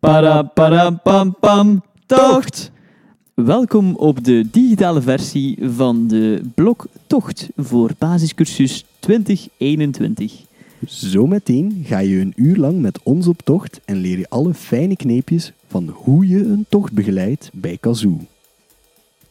[0.00, 2.70] Para para pam pam tocht.
[3.34, 10.42] Welkom op de digitale versie van de blok Tocht voor basiscursus 2021.
[10.84, 14.96] Zometeen ga je een uur lang met ons op tocht en leer je alle fijne
[14.96, 18.20] kneepjes van hoe je een tocht begeleidt bij Kazoo.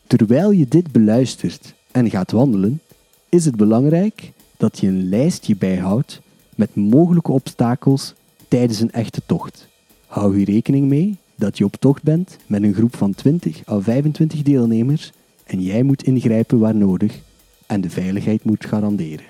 [0.07, 2.81] Terwijl je dit beluistert en gaat wandelen,
[3.29, 6.21] is het belangrijk dat je een lijstje bijhoudt
[6.55, 8.13] met mogelijke obstakels
[8.47, 9.67] tijdens een echte tocht.
[10.15, 13.79] Hou hier rekening mee dat je op tocht bent met een groep van 20 à
[13.79, 15.11] 25 deelnemers
[15.45, 17.19] en jij moet ingrijpen waar nodig
[17.65, 19.25] en de veiligheid moet garanderen.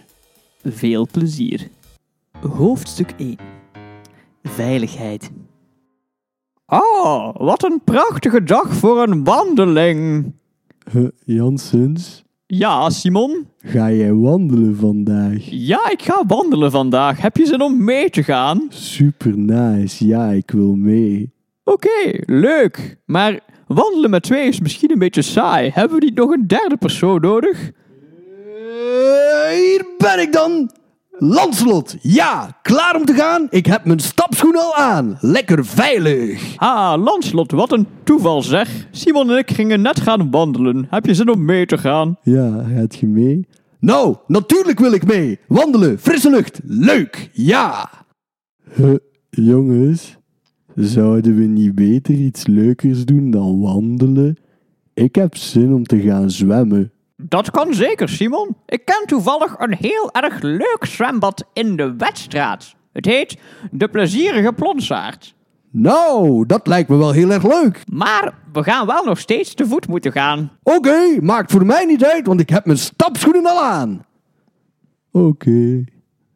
[0.64, 1.70] Veel plezier.
[2.40, 3.38] Hoofdstuk 1.
[4.44, 5.32] Veiligheid.
[6.66, 10.32] Oh, wat een prachtige dag voor een wandeling.
[10.92, 13.48] Huh, Janssens, Ja, Simon?
[13.60, 15.38] ga jij wandelen vandaag?
[15.50, 17.22] Ja, ik ga wandelen vandaag.
[17.22, 18.68] Heb je zin om mee te gaan?
[18.70, 21.34] Super nice, ja, ik wil mee.
[21.64, 22.98] Oké, leuk.
[23.06, 25.70] Maar wandelen met twee is misschien een beetje saai.
[25.74, 27.72] Hebben we niet nog een derde persoon nodig?
[28.56, 30.70] Eh, hier ben ik dan!
[31.18, 33.48] Lanslot, ja, klaar om te gaan?
[33.50, 35.18] Ik heb mijn stapschoen al aan.
[35.22, 36.54] Lekker veilig.
[36.58, 38.88] Ah, Lanslot, wat een toeval zeg.
[38.92, 40.88] Simon en ik gingen net gaan wandelen.
[40.90, 42.18] Heb je zin om mee te gaan?
[42.22, 43.48] Ja, gaat je mee?
[43.80, 45.40] Nou, natuurlijk wil ik mee.
[45.48, 47.90] Wandelen, frisse lucht, leuk, ja.
[48.74, 48.96] Huh,
[49.30, 50.18] jongens,
[50.76, 54.38] zouden we niet beter iets leukers doen dan wandelen?
[54.94, 56.92] Ik heb zin om te gaan zwemmen.
[57.18, 58.56] Dat kan zeker, Simon.
[58.66, 62.76] Ik ken toevallig een heel erg leuk zwembad in de Wetstraat.
[62.94, 63.38] Het heet
[63.72, 65.36] De Plezierige Plonsaard.
[65.72, 67.84] Nou, dat lijkt me wel heel erg leuk.
[67.92, 70.52] Maar we gaan wel nog steeds te voet moeten gaan.
[70.64, 74.06] Oké, maakt voor mij niet uit, want ik heb mijn stapschoenen al aan.
[75.12, 75.84] Oké,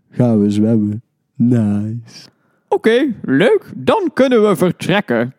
[0.09, 1.03] gaan we zwemmen.
[1.35, 2.27] Nice.
[2.67, 3.71] Oké, leuk.
[3.75, 5.33] Dan kunnen we vertrekken.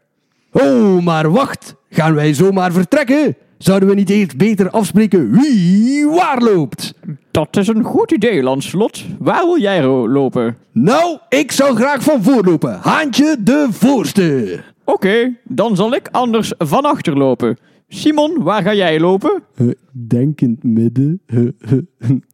[0.52, 1.75] Oh, maar wacht.
[1.91, 3.36] Gaan wij zomaar vertrekken?
[3.62, 6.94] Zouden we niet eerst beter afspreken wie waar loopt?
[7.31, 9.04] Dat is een goed idee, Lanslot.
[9.19, 10.56] Waar wil jij lopen?
[10.72, 12.78] Nou, ik zou graag van voorlopen.
[12.82, 14.60] Haantje de voorste.
[14.84, 17.59] Oké, dan zal ik anders van achter lopen.
[17.88, 19.43] Simon, waar ga jij lopen?
[19.91, 21.22] denk in het midden.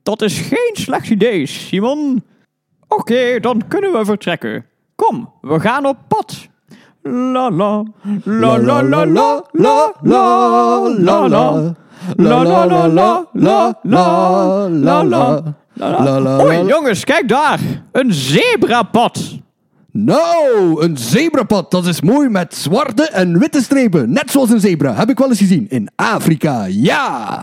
[0.03, 2.23] Dat is geen slecht idee, Simon.
[2.89, 4.67] Oké, dan kunnen we vertrekken.
[4.95, 6.49] Kom, we gaan op pad.
[7.13, 7.83] La la,
[8.25, 11.75] la la la la la la la la.
[12.17, 15.43] La la la la la la la la.
[15.79, 16.69] La, la, Oei, la.
[16.69, 17.61] jongens, kijk daar.
[17.93, 19.39] Een zebrapad.
[19.93, 24.13] Nou, een zebrapad, dat is mooi met zwarte en witte strepen.
[24.13, 25.67] Net zoals een zebra, heb ik wel eens gezien.
[25.69, 27.43] In Afrika, ja.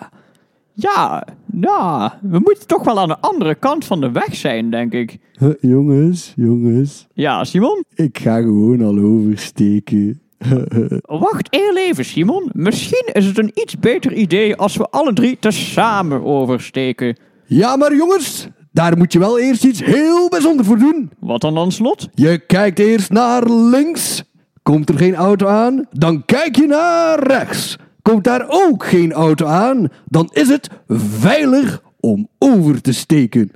[0.75, 4.94] Ja, nou, we moeten toch wel aan de andere kant van de weg zijn, denk
[4.94, 5.17] ik.
[5.61, 7.07] jongens, jongens.
[7.13, 7.84] Ja, Simon?
[7.95, 10.22] Ik ga gewoon al oversteken.
[11.01, 12.50] Wacht heel even, Simon.
[12.53, 17.17] Misschien is het een iets beter idee als we alle drie tezamen oversteken.
[17.45, 21.12] ja, maar jongens, daar moet je wel eerst iets heel bijzonders voor doen.
[21.19, 22.07] Wat dan dan slot?
[22.13, 24.23] Je kijkt eerst naar links.
[24.63, 27.78] Komt er geen auto aan, dan kijk je naar rechts.
[28.03, 33.51] Komt daar ook geen auto aan, dan is het veilig om over te steken.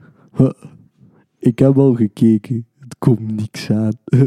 [1.39, 3.91] Ik heb al gekeken, het komt niks aan.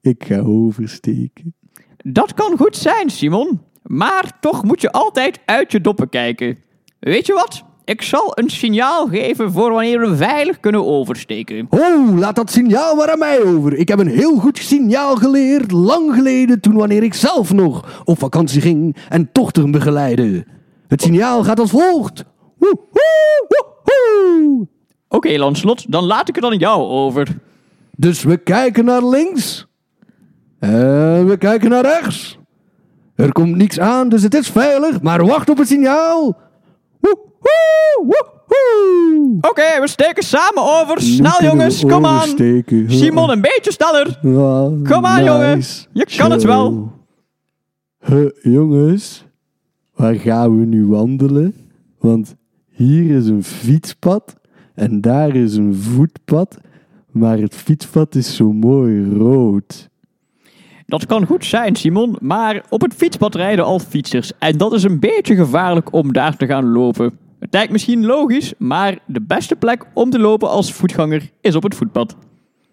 [0.00, 1.54] Ik ga oversteken.
[1.96, 3.60] Dat kan goed zijn, Simon.
[3.82, 6.58] Maar toch moet je altijd uit je doppen kijken.
[6.98, 7.64] Weet je wat?
[7.92, 11.66] Ik zal een signaal geven voor wanneer we veilig kunnen oversteken.
[11.70, 13.74] Oh, laat dat signaal maar aan mij over.
[13.74, 18.18] Ik heb een heel goed signaal geleerd lang geleden toen wanneer ik zelf nog op
[18.18, 20.44] vakantie ging en tochten begeleidde.
[20.88, 22.24] Het signaal gaat als volgt.
[25.08, 27.28] Oké, Lanslot, dan laat ik het aan jou over.
[27.96, 29.66] Dus we kijken naar links.
[30.58, 32.38] En we kijken naar rechts.
[33.14, 36.50] Er komt niks aan, dus het is veilig, maar wacht op het signaal.
[39.40, 41.00] Oké, we steken samen over.
[41.00, 42.28] Snel, jongens, kom aan.
[42.86, 44.18] Simon, een beetje sneller.
[44.88, 45.62] Kom aan, jongen.
[45.92, 46.92] Je kan het wel.
[48.04, 49.24] Huh, jongens,
[49.94, 51.54] waar gaan we nu wandelen?
[51.98, 52.34] Want
[52.70, 54.34] hier is een fietspad
[54.74, 56.58] en daar is een voetpad.
[57.10, 59.90] Maar het fietspad is zo mooi rood.
[60.86, 64.32] Dat kan goed zijn, Simon, maar op het fietspad rijden al fietsers.
[64.38, 67.18] En dat is een beetje gevaarlijk om daar te gaan lopen.
[67.42, 71.62] Het lijkt misschien logisch, maar de beste plek om te lopen als voetganger is op
[71.62, 72.16] het voetpad.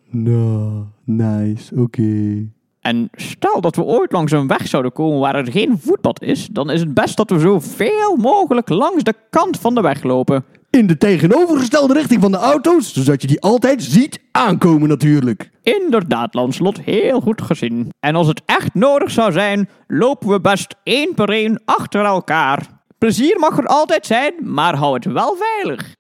[0.10, 2.46] Nou, nice, oké.
[2.80, 6.48] En stel dat we ooit langs een weg zouden komen waar er geen voetpad is,
[6.52, 10.46] dan is het best dat we zoveel mogelijk langs de kant van de weg lopen.
[10.70, 15.50] In de tegenovergestelde richting van de auto's, zodat je die altijd ziet aankomen natuurlijk.
[15.62, 17.90] Inderdaad, Lanslot, heel goed gezien.
[18.00, 22.79] En als het echt nodig zou zijn, lopen we best één per één achter elkaar.
[23.00, 25.96] Plezier mag er altijd zijn, maar hou het wel veilig.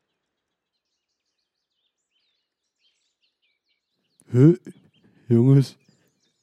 [4.30, 4.56] Huh,
[5.28, 5.78] jongens,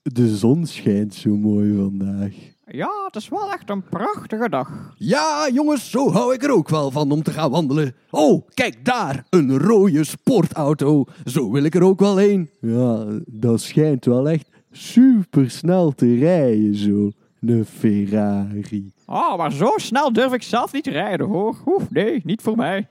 [0.03, 2.35] de zon schijnt zo mooi vandaag.
[2.67, 4.95] Ja, het is wel echt een prachtige dag.
[4.97, 7.95] Ja, jongens, zo hou ik er ook wel van om te gaan wandelen.
[8.11, 11.05] Oh, kijk daar, een rode sportauto.
[11.25, 12.51] Zo wil ik er ook wel een.
[12.61, 17.11] Ja, dat schijnt wel echt super snel te rijden, zo.
[17.41, 18.93] Een Ferrari.
[19.07, 21.57] Oh, maar zo snel durf ik zelf niet rijden, hoor.
[21.67, 22.89] Oef, nee, niet voor mij.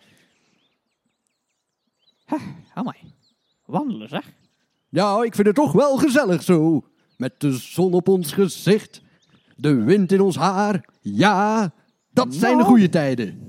[2.25, 2.41] Huh,
[2.73, 2.97] amai.
[3.65, 4.33] Wandelen, zeg.
[4.89, 6.87] Ja, ik vind het toch wel gezellig zo.
[7.17, 9.01] Met de zon op ons gezicht,
[9.55, 10.89] de wind in ons haar.
[11.01, 11.73] Ja,
[12.11, 12.69] dat zijn de Nou.
[12.69, 13.39] goede tijden.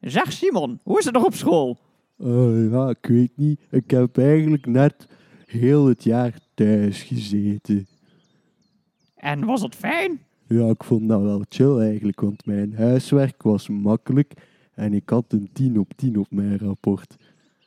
[0.00, 1.78] Zeg Simon, hoe is het nog op school?
[2.18, 3.60] Oh ja, ik weet niet.
[3.70, 5.06] Ik heb eigenlijk net
[5.46, 7.86] heel het jaar thuis gezeten.
[9.28, 10.18] En was het fijn?
[10.46, 14.32] Ja, ik vond dat wel chill eigenlijk, want mijn huiswerk was makkelijk
[14.74, 17.16] en ik had een 10 op 10 op mijn rapport.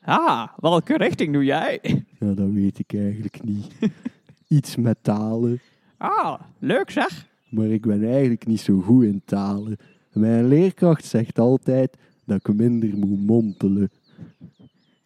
[0.04, 1.80] Ah, welke richting doe jij?
[2.20, 3.68] Ja, dat weet ik eigenlijk niet.
[4.58, 5.60] Iets met talen,
[5.98, 7.28] Ah, leuk zeg.
[7.50, 9.78] maar ik ben eigenlijk niet zo goed in talen.
[10.14, 13.90] Mijn leerkracht zegt altijd dat ik minder moet mompelen.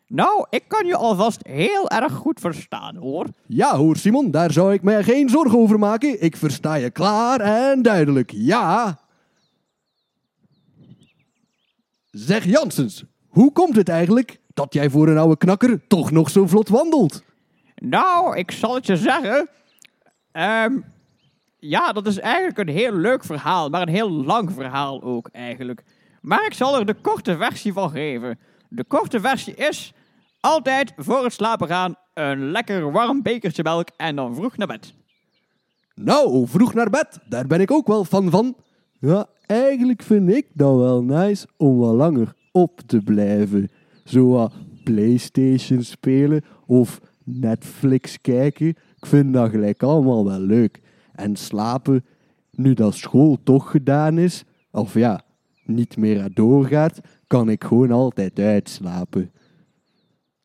[0.08, 3.26] Nou, ik kan je alvast heel erg goed verstaan, hoor.
[3.46, 6.22] Ja hoor Simon, daar zou ik mij geen zorgen over maken.
[6.22, 9.00] Ik versta je klaar en duidelijk, ja.
[12.12, 16.48] Zeg Janssens, hoe komt het eigenlijk dat jij voor een oude knakker toch nog zo
[16.48, 17.24] vlot wandelt?
[17.76, 19.50] Nou, ik zal het je zeggen.
[20.32, 20.78] Ehm,
[21.60, 25.84] ja, dat is eigenlijk een heel leuk verhaal, maar een heel lang verhaal ook eigenlijk.
[26.22, 28.40] Maar ik zal er de korte versie van geven.
[28.70, 29.94] De korte versie is
[30.40, 34.94] altijd voor het slapen gaan een lekker warm bekertje melk en dan vroeg naar bed.
[35.96, 38.56] Nou, vroeg naar bed, daar ben ik ook wel fan van.
[39.00, 43.70] Ja, eigenlijk vind ik dat wel nice om wat langer op te blijven.
[44.06, 44.54] Zo wat
[44.84, 48.68] Playstation spelen of Netflix kijken.
[48.68, 50.82] Ik vind dat gelijk allemaal wel leuk.
[51.14, 52.06] En slapen,
[52.52, 55.22] nu dat school toch gedaan is, of ja,
[55.66, 59.32] niet meer doorgaat, kan ik gewoon altijd uitslapen.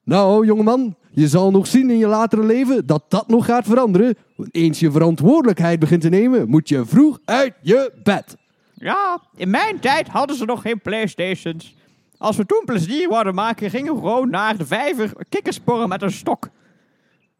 [0.04, 4.14] Nou, jongeman, je zal nog zien in je latere leven dat dat nog gaat veranderen.
[4.36, 8.36] Want eens je verantwoordelijkheid begint te nemen, moet je vroeg uit je bed.
[8.74, 11.76] Ja, in mijn tijd hadden ze nog geen Playstations.
[12.16, 16.12] Als we toen plezier wilden maken, gingen we gewoon naar de vijver kikkersporen met een
[16.12, 16.48] stok.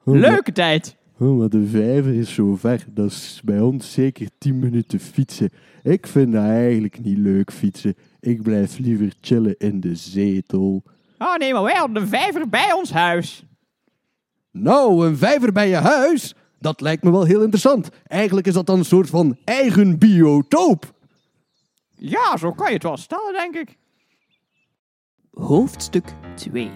[0.04, 0.96] Leuke tijd.
[1.18, 2.84] Oh, maar de vijver is zo ver.
[2.88, 5.50] Dat is bij ons zeker 10 minuten fietsen.
[5.82, 7.94] Ik vind dat eigenlijk niet leuk fietsen.
[8.20, 10.82] Ik blijf liever chillen in de zetel.
[11.18, 13.44] Oh nee, maar wij hadden een vijver bij ons huis.
[14.50, 16.34] Nou, een vijver bij je huis?
[16.58, 17.88] Dat lijkt me wel heel interessant.
[18.06, 20.94] Eigenlijk is dat dan een soort van eigen biotoop.
[21.94, 23.78] Ja, zo kan je het wel stellen, denk ik.
[25.30, 26.70] Hoofdstuk 2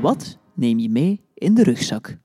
[0.00, 2.18] Wat neem je mee in de rugzak?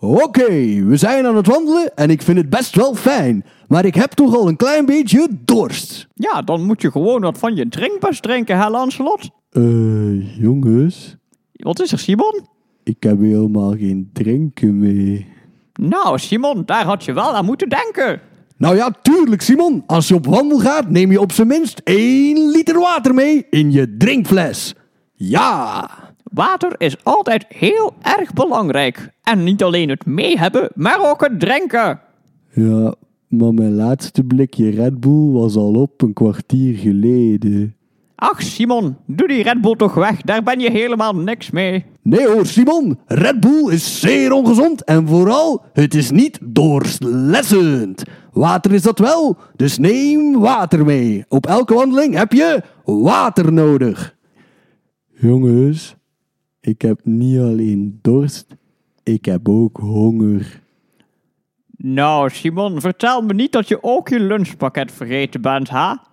[0.00, 0.48] Oké,
[0.84, 3.44] we zijn aan het wandelen en ik vind het best wel fijn.
[3.68, 6.08] Maar ik heb toch al een klein beetje dorst.
[6.14, 9.30] Ja, dan moet je gewoon wat van je drinkbus drinken, hè, Lancelot?
[9.50, 11.16] Eh, jongens,
[11.52, 12.40] Wat is er, Simon?
[12.84, 15.26] ik heb helemaal geen drinken mee.
[15.72, 18.20] Nou, Simon, daar had je wel aan moeten denken.
[18.56, 19.82] Nou ja, tuurlijk Simon.
[19.86, 23.72] Als je op wandel gaat, neem je op zijn minst 1 liter water mee in
[23.72, 24.74] je drinkfles.
[25.14, 25.88] Ja!
[26.30, 29.08] Water is altijd heel erg belangrijk.
[29.22, 32.00] En niet alleen het mee hebben, maar ook het drinken.
[32.52, 32.94] Ja,
[33.28, 37.74] maar mijn laatste blikje Red Bull was al op een kwartier geleden.
[38.14, 40.20] Ach, Simon, doe die Red Bull toch weg.
[40.20, 41.84] Daar ben je helemaal niks mee.
[42.02, 42.98] Nee hoor, Simon.
[43.06, 48.02] Red Bull is zeer ongezond en vooral, het is niet doorslessend.
[48.32, 51.24] Water is dat wel, dus neem water mee.
[51.28, 54.16] Op elke wandeling heb je water nodig.
[55.20, 55.96] Jongens,
[56.60, 58.46] ik heb niet alleen dorst,
[59.02, 60.60] ik heb ook honger.
[61.76, 66.06] Nou, Simon, vertel me niet dat je ook je lunchpakket vergeten bent, ha?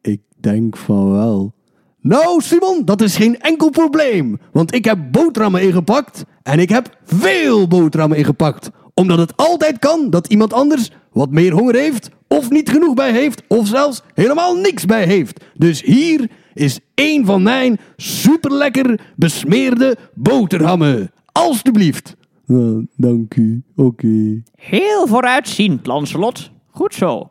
[0.00, 1.54] Ik denk van wel.
[2.00, 4.38] Nou, Simon, dat is geen enkel probleem.
[4.52, 6.24] Want ik heb boterhammen ingepakt.
[6.42, 8.70] En ik heb veel boterhammen ingepakt.
[8.94, 12.10] Omdat het altijd kan dat iemand anders wat meer honger heeft.
[12.28, 13.42] Of niet genoeg bij heeft.
[13.48, 15.44] Of zelfs helemaal niks bij heeft.
[15.54, 21.10] Dus hier is één van mijn superlekker besmeerde boterhammen.
[21.32, 22.16] Alsjeblieft.
[22.46, 23.62] Nou, dank u.
[23.76, 24.42] Oké.
[24.54, 26.50] Heel vooruitziend, Lancelot.
[26.70, 27.30] Goed zo.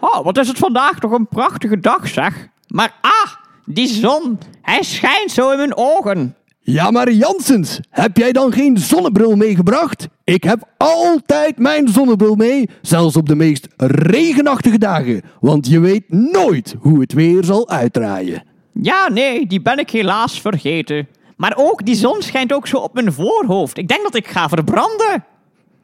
[0.00, 2.48] Oh, wat is het vandaag toch een prachtige dag, zeg.
[2.66, 3.32] Maar ah,
[3.64, 6.36] die zon, hij schijnt zo in mijn ogen.
[6.64, 10.08] Ja, maar Jansens, heb jij dan geen zonnebril meegebracht?
[10.24, 15.22] Ik heb altijd mijn zonnebril mee, zelfs op de meest regenachtige dagen.
[15.40, 18.42] Want je weet nooit hoe het weer zal uitdraaien.
[18.72, 21.08] Ja, nee, die ben ik helaas vergeten.
[21.36, 23.78] Maar ook, die zon schijnt ook zo op mijn voorhoofd.
[23.78, 25.24] Ik denk dat ik ga verbranden.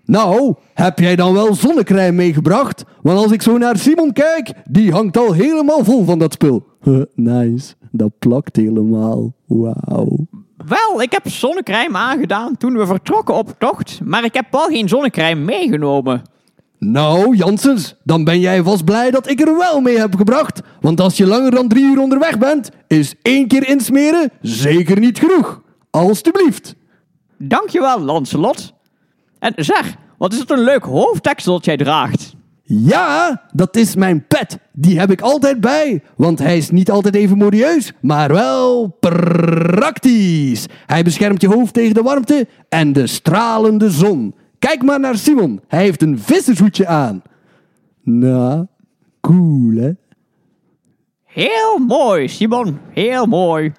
[0.05, 2.85] Nou, heb jij dan wel zonnecrème meegebracht?
[3.03, 6.67] Want als ik zo naar Simon kijk, die hangt al helemaal vol van dat spul.
[7.15, 9.35] nice, dat plakt helemaal.
[9.47, 10.27] Wauw.
[10.69, 14.89] Wel, ik heb zonnecrème aangedaan toen we vertrokken op tocht, maar ik heb wel geen
[14.89, 16.23] zonnecrème meegenomen.
[16.79, 20.61] Nou, Janssens, dan ben jij vast blij dat ik er wel mee heb gebracht.
[20.81, 25.19] Want als je langer dan drie uur onderweg bent, is één keer insmeren zeker niet
[25.19, 25.63] genoeg.
[25.91, 26.75] Alsjeblieft.
[27.39, 28.73] Dankjewel, Lancelot.
[29.39, 32.28] En zeg, wat is het een leuk hoofddeksel dat jij draagt?
[32.71, 34.59] Ja, dat is mijn pet.
[34.73, 36.03] Die heb ik altijd bij.
[36.17, 40.67] Want hij is niet altijd even modieus, maar wel praktisch.
[40.87, 44.35] Hij beschermt je hoofd tegen de warmte en de stralende zon.
[44.59, 45.61] Kijk maar naar Simon.
[45.69, 47.23] Hij heeft een vissershoedje aan.
[48.03, 48.67] Nou,
[49.21, 49.91] cool hè?
[51.25, 52.79] Heel mooi, Simon.
[52.91, 53.73] Heel mooi.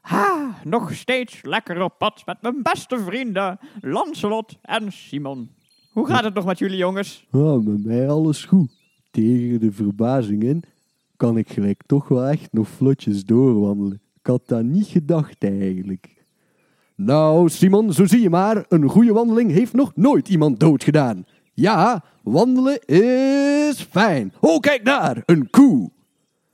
[0.00, 5.53] Ha, nog steeds lekker op pad met mijn beste vrienden, Lancelot en Simon.
[5.94, 7.26] Hoe gaat het nog met jullie jongens?
[7.30, 8.70] Ja, met mij alles goed.
[9.10, 10.62] Tegen de verbazing in
[11.16, 14.00] kan ik gelijk toch wel echt nog vlotjes doorwandelen.
[14.20, 16.24] Ik had dat niet gedacht eigenlijk.
[16.94, 18.64] Nou, Simon, zo zie je maar.
[18.68, 21.26] Een goede wandeling heeft nog nooit iemand doodgedaan.
[21.52, 24.32] Ja, wandelen is fijn.
[24.40, 25.90] Oh, kijk daar, een koe.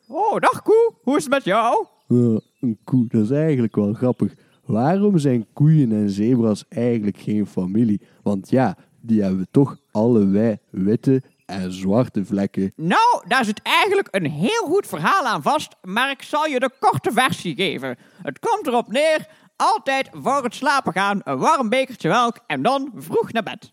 [0.09, 0.93] Oh, dag Koe.
[1.03, 1.87] Hoe is het met jou?
[2.09, 4.35] Ja, een koe, dat is eigenlijk wel grappig.
[4.65, 8.01] Waarom zijn koeien en zebra's eigenlijk geen familie?
[8.23, 12.73] Want ja, die hebben toch allebei witte en zwarte vlekken.
[12.77, 16.71] Nou, daar zit eigenlijk een heel goed verhaal aan vast, maar ik zal je de
[16.79, 17.97] korte versie geven.
[18.23, 19.27] Het komt erop neer,
[19.57, 23.73] altijd voor het slapen gaan een warm bekertje melk en dan vroeg naar bed.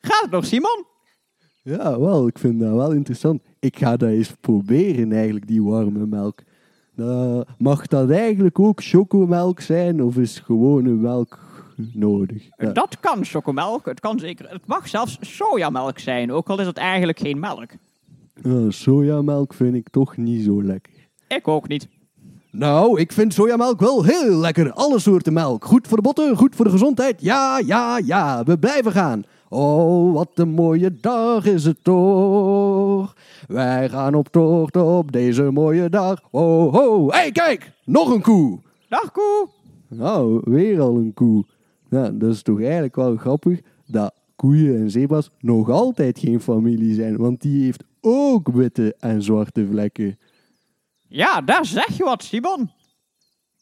[0.00, 0.84] Gaat het nog, Simon?
[1.62, 3.42] Ja, wel, ik vind dat wel interessant.
[3.58, 6.42] Ik ga dat eens proberen, eigenlijk, die warme melk.
[6.94, 11.38] Nou, mag dat eigenlijk ook chocomelk zijn, of is gewone melk
[11.92, 12.48] nodig?
[12.56, 12.72] Ja.
[12.72, 14.50] Dat kan chocomelk, het kan zeker.
[14.50, 17.70] Het mag zelfs sojamelk zijn, ook al is het eigenlijk geen melk.
[18.42, 20.92] Ja, sojamelk vind ik toch niet zo lekker.
[21.28, 21.88] Ik ook niet.
[22.50, 24.72] Nou, ik vind sojamelk wel heel lekker.
[24.72, 25.64] Alle soorten melk.
[25.64, 27.22] Goed voor de botten, goed voor de gezondheid.
[27.22, 29.24] Ja, ja, ja, we blijven gaan.
[29.48, 33.14] Oh, wat een mooie dag is het toch.
[33.48, 36.20] Wij gaan op tocht op deze mooie dag.
[36.30, 38.58] Oh, ho, hé, hey, kijk, nog een koe.
[38.88, 39.48] Dag Koe.
[39.88, 41.44] Nou, weer al een koe.
[41.90, 46.94] Nou, dat is toch eigenlijk wel grappig dat koeien en zebra's nog altijd geen familie
[46.94, 50.18] zijn, want die heeft ook witte en zwarte vlekken.
[51.08, 52.70] Ja, daar zeg je wat, Simon.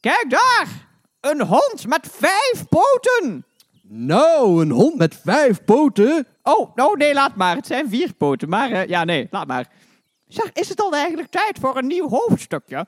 [0.00, 0.88] Kijk daar!
[1.20, 3.44] Een hond met vijf poten!
[3.82, 6.26] Nou, een hond met vijf poten?
[6.42, 7.56] Oh, oh nee, laat maar.
[7.56, 9.72] Het zijn vier poten, maar eh, ja, nee, laat maar.
[10.26, 12.86] Zeg, is het dan eigenlijk tijd voor een nieuw hoofdstukje?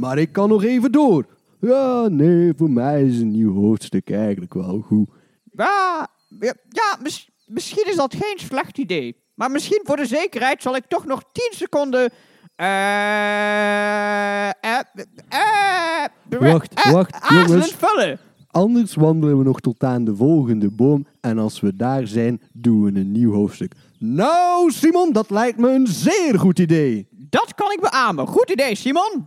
[0.00, 1.26] Maar ik kan nog even door.
[1.60, 5.08] Ja, nee, voor mij is een nieuw hoofdstuk eigenlijk wel goed.
[5.52, 6.08] Ja,
[6.40, 9.16] ja, ja, mis- misschien is dat geen slecht idee.
[9.34, 12.10] Maar misschien voor de zekerheid zal ik toch nog 10 seconden.
[12.56, 14.80] eh eh
[15.28, 16.04] eh
[16.40, 17.74] Wacht, eh, wacht, jongens.
[17.78, 18.18] vullen.
[18.46, 22.82] Anders wandelen we nog tot aan de volgende boom en als we daar zijn, doen
[22.84, 23.72] we een nieuw hoofdstuk.
[23.98, 27.08] Nou, Simon, dat lijkt me een zeer goed idee.
[27.10, 28.26] Dat kan ik beamen.
[28.26, 29.26] Goed idee, Simon.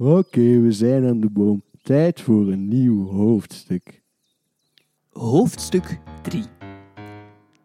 [0.00, 1.62] Oké, we zijn aan de boom.
[1.82, 4.02] Tijd voor een nieuw hoofdstuk.
[5.10, 6.44] Hoofdstuk 3.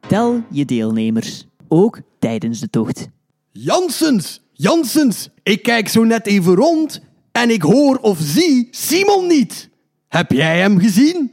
[0.07, 3.07] Tel je deelnemers, ook tijdens de tocht.
[3.51, 9.69] Janssens, Janssens, ik kijk zo net even rond en ik hoor of zie Simon niet.
[10.07, 11.31] Heb jij hem gezien?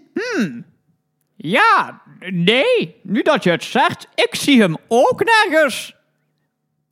[1.36, 5.94] Ja, nee, nu dat je het zegt, ik zie hem ook nergens.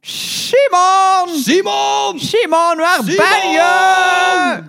[0.09, 1.29] Simon!
[1.38, 2.19] Simon!
[2.19, 3.17] Simon, waar Simon!
[3.17, 4.62] ben je?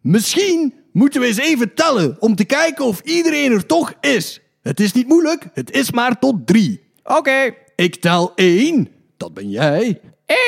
[0.00, 4.40] Misschien moeten we eens even tellen om te kijken of iedereen er toch is.
[4.62, 6.80] Het is niet moeilijk, het is maar tot drie.
[7.04, 10.00] Oké, Ik tel één, dat ben jij.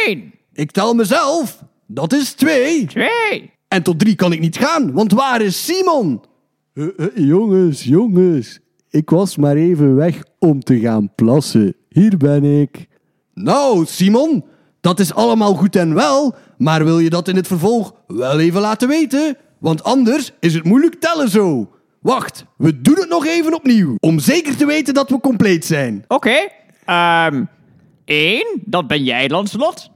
[0.07, 2.87] één, Ik tel mezelf, dat is twee.
[2.87, 3.50] twee.
[3.69, 6.23] En tot drie kan ik niet gaan, want waar is Simon?
[6.75, 8.61] Eh, jongens, jongens.
[8.91, 11.75] Ik was maar even weg om te gaan plassen.
[11.88, 12.87] Hier ben ik.
[13.35, 14.45] Nou, Simon,
[14.81, 18.61] dat is allemaal goed en wel, maar wil je dat in het vervolg wel even
[18.61, 19.37] laten weten?
[19.59, 21.71] Want anders is het moeilijk tellen zo.
[22.00, 26.05] Wacht, we doen het nog even opnieuw, om zeker te weten dat we compleet zijn.
[26.09, 26.49] Oké.
[26.85, 27.45] Ehm
[28.05, 29.91] één, dat ben jij, Lancelot.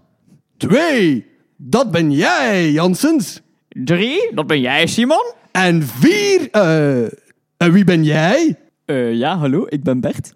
[0.57, 1.27] Twee,
[1.57, 3.41] dat ben jij, Janssens.
[3.69, 5.33] Drie, dat ben jij, Simon.
[5.51, 7.03] En vier, eh,
[7.57, 8.59] en wie ben jij?
[8.85, 10.35] Eh, ja, hallo, ik ben Bert.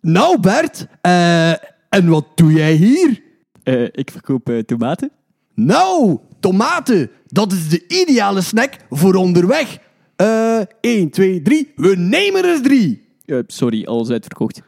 [0.00, 1.52] Nou, Bert, eh,
[1.92, 3.22] en wat doe jij hier?
[3.62, 5.10] Eh, ik verkoop eh, tomaten.
[5.54, 9.78] Nou, tomaten, dat is de ideale snack voor onderweg.
[10.16, 13.08] Eh, 1, 2, 3, we nemen er drie.
[13.24, 14.62] Eh, sorry, alles uitverkocht.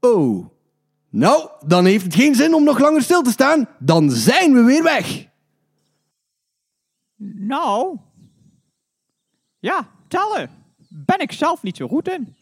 [0.00, 0.46] Oh.
[1.10, 3.68] Nou, dan heeft het geen zin om nog langer stil te staan.
[3.78, 5.26] Dan zijn we weer weg.
[7.34, 7.98] Nou.
[9.58, 10.50] Ja, tellen.
[10.88, 12.34] Ben ik zelf niet zo goed in.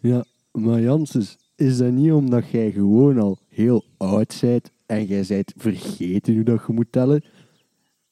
[0.00, 5.24] Ja, maar Janssens, is dat niet omdat jij gewoon al heel oud bent en jij
[5.28, 7.24] bent vergeten hoe dat je moet tellen?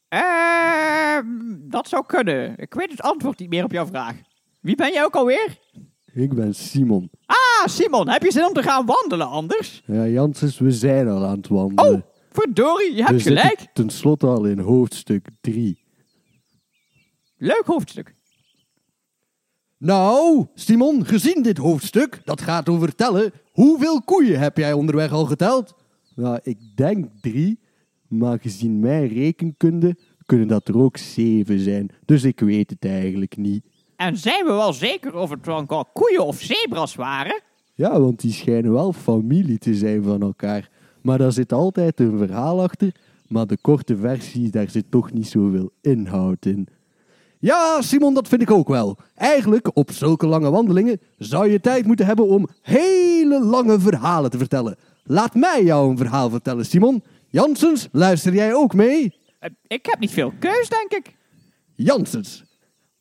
[0.09, 1.27] Ehm,
[1.69, 2.55] dat zou kunnen.
[2.57, 4.17] Ik weet het antwoord niet meer op jouw vraag.
[4.61, 5.59] Wie ben jij ook alweer?
[6.13, 7.11] Ik ben Simon.
[7.27, 9.83] Ah, Simon, heb je zin om te gaan wandelen anders?
[9.87, 11.95] Ja, Janssens, we zijn al aan het wandelen.
[11.95, 13.47] Oh, verdorie, je hebt we gelijk.
[13.47, 15.83] zitten tenslotte al in hoofdstuk 3.
[17.37, 18.15] Leuk hoofdstuk.
[19.85, 25.25] Nou, Simon, gezien dit hoofdstuk, dat gaat over tellen, hoeveel koeien heb jij onderweg al
[25.25, 25.75] geteld?
[26.15, 27.59] Nou, ik denk drie,
[28.09, 31.91] maar gezien mijn rekenkunde kunnen dat er ook zeven zijn.
[32.05, 33.67] Dus ik weet het eigenlijk niet.
[33.97, 37.43] En zijn we wel zeker of het dan al koeien of zebras waren?
[37.75, 40.71] Ja, want die schijnen wel familie te zijn van elkaar.
[41.03, 42.95] Maar daar zit altijd een verhaal achter,
[43.29, 46.69] maar de korte versie, daar zit toch niet zoveel inhoud in.
[47.45, 48.99] Ja, Simon, dat vind ik ook wel.
[49.15, 54.39] Eigenlijk, op zulke lange wandelingen, zou je tijd moeten hebben om hele lange verhalen te
[54.39, 54.77] vertellen.
[55.03, 57.03] Laat mij jou een verhaal vertellen, Simon.
[57.29, 59.15] Janssens, luister jij ook mee?
[59.39, 61.17] Eh, Ik heb niet veel keus, denk ik.
[61.75, 62.45] Janssens,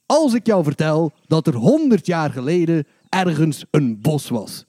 [0.06, 4.66] als ik jou vertel dat er honderd jaar geleden ergens een bos was.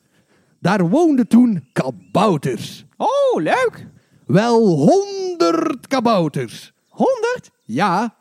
[0.61, 2.85] Daar woonden toen kabouters.
[2.97, 3.87] Oh, leuk.
[4.27, 6.73] Wel honderd kabouters.
[6.89, 7.51] Honderd?
[7.65, 8.15] Ja.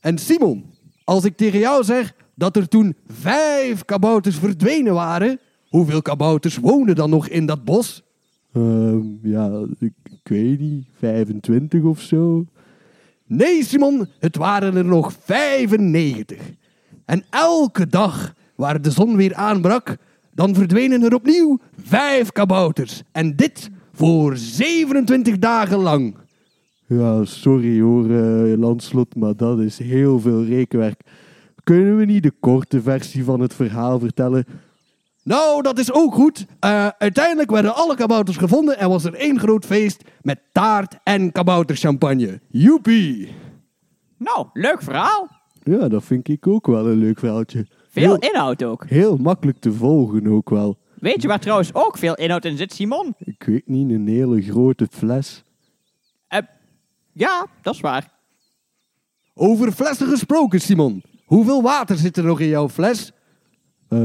[0.00, 0.71] En Simon,
[1.04, 6.94] als ik tegen jou zeg dat er toen vijf kabouters verdwenen waren, hoeveel kabouters woonden
[6.94, 8.02] dan nog in dat bos?
[8.52, 12.44] Ehm, ja, ik, ik weet niet, 25 of zo.
[13.26, 16.38] Nee, Simon, het waren er nog 95.
[17.04, 19.96] En elke dag waar de zon weer aanbrak,
[20.34, 23.02] dan verdwenen er opnieuw vijf kabouters.
[23.12, 26.16] En dit voor 27 dagen lang.
[26.98, 31.00] Ja, sorry hoor, uh, Lanslot, maar dat is heel veel rekenwerk.
[31.64, 34.44] Kunnen we niet de korte versie van het verhaal vertellen?
[35.24, 36.46] Nou, dat is ook goed.
[36.60, 41.32] Eh, uiteindelijk werden alle kabouters gevonden en was er één groot feest met taart en
[41.32, 42.40] kabouterchampagne.
[42.48, 43.28] Joepie!
[44.18, 45.28] Nou, leuk verhaal.
[45.62, 47.66] Ja, dat vind ik ook wel een leuk verhaaltje.
[47.88, 48.84] Veel Heel, inhoud ook.
[48.86, 50.78] heel makkelijk te volgen ook wel.
[51.00, 53.14] Weet je waar trouwens ook veel inhoud in zit, Simon?
[53.18, 55.44] Ik weet niet, een hele grote fles.
[57.12, 58.12] Ja, dat is waar.
[59.34, 61.02] Over flessen gesproken, Simon.
[61.24, 63.12] Hoeveel water zit er nog in jouw fles?
[63.88, 63.98] Eh,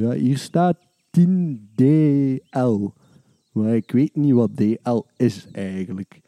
[0.00, 0.76] ja, hier staat
[1.10, 2.88] 10 DL.
[3.52, 6.20] Maar ik weet niet wat DL is eigenlijk.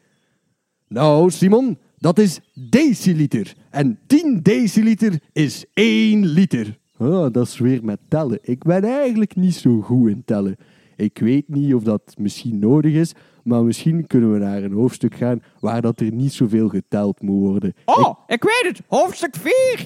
[0.87, 3.55] Nou, Simon, dat is deciliter.
[3.69, 6.79] En 10 deciliter is 1 liter.
[6.97, 8.39] Ah, dat is weer met tellen.
[8.41, 10.55] Ik ben eigenlijk niet zo goed in tellen.
[10.95, 13.13] Ik weet niet of dat misschien nodig is,
[13.45, 17.39] maar misschien kunnen we naar een hoofdstuk gaan waar dat er niet zoveel geteld moet
[17.39, 17.73] worden.
[17.85, 18.81] Oh, ik, weet het.
[18.87, 19.85] Hoofdstuk 4.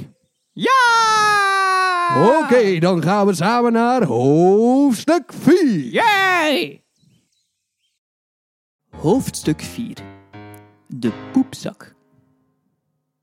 [0.53, 2.39] Ja!
[2.43, 5.91] Oké, dan gaan we samen naar hoofdstuk 4.
[5.91, 6.83] Yay!
[8.89, 9.97] Hoofdstuk 4.
[10.87, 11.95] De poepzak.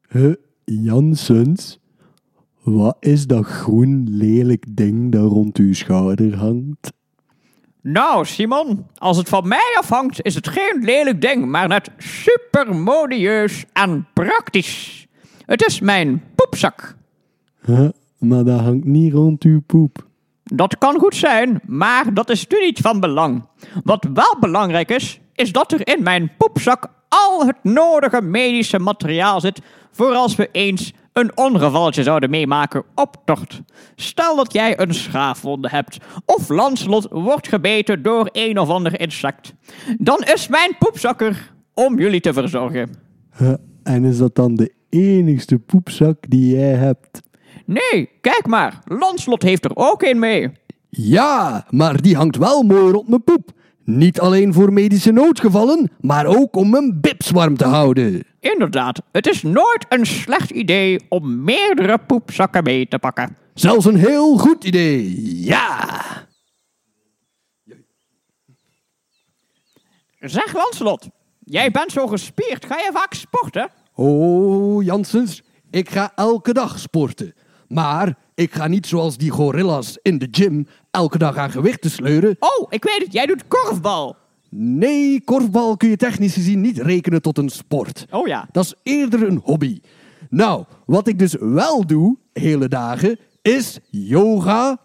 [0.08, 1.78] Huh, Jansens,
[2.62, 6.92] wat is dat groen lelijk ding dat rond uw schouder hangt?
[7.88, 12.76] Nou, Simon, als het van mij afhangt, is het geen lelijk ding, maar net super
[12.76, 15.06] modieus en praktisch.
[15.44, 16.96] Het is mijn poepzak.
[17.64, 20.06] Huh, maar dat hangt niet rond uw poep.
[20.42, 23.44] Dat kan goed zijn, maar dat is nu niet van belang.
[23.84, 29.40] Wat wel belangrijk is, is dat er in mijn poepzak al het nodige medische materiaal
[29.40, 33.60] zit voor als we eens een ongevalletje zouden meemaken op tocht.
[33.94, 39.54] Stel dat jij een schaafwonde hebt of Lancelot wordt gebeten door een of ander insect.
[39.98, 42.90] Dan is mijn poepzak er om jullie te verzorgen.
[43.36, 47.22] Huh, en is dat dan de enigste poepzak die jij hebt?
[47.64, 50.52] Nee, kijk maar, Lancelot heeft er ook een mee.
[50.88, 53.52] Ja, maar die hangt wel mooi rond mijn poep.
[53.86, 58.24] Niet alleen voor medische noodgevallen, maar ook om mijn bips warm te houden.
[58.40, 63.36] Inderdaad, het is nooit een slecht idee om meerdere poepzakken mee te pakken.
[63.54, 65.44] Zelfs een heel goed idee.
[65.44, 66.04] Ja!
[70.20, 71.08] Zeg Lancelot,
[71.44, 72.64] jij bent zo gespierd.
[72.64, 73.70] Ga je vaak sporten?
[73.94, 77.34] Oh, Janssens, ik ga elke dag sporten.
[77.68, 82.36] Maar ik ga niet zoals die gorillas in de gym elke dag aan gewichten sleuren.
[82.38, 83.12] Oh, ik weet het.
[83.12, 84.16] Jij doet korfbal.
[84.50, 88.06] Nee, korfbal kun je technisch gezien niet rekenen tot een sport.
[88.10, 88.48] Oh ja.
[88.52, 89.80] Dat is eerder een hobby.
[90.30, 94.80] Nou, wat ik dus wel doe, hele dagen, is yoga,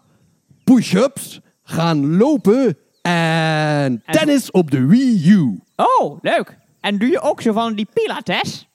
[0.64, 5.60] push-ups, gaan lopen en tennis op de Wii U.
[5.76, 6.58] Oh, leuk.
[6.80, 8.68] En doe je ook zo van die pilates?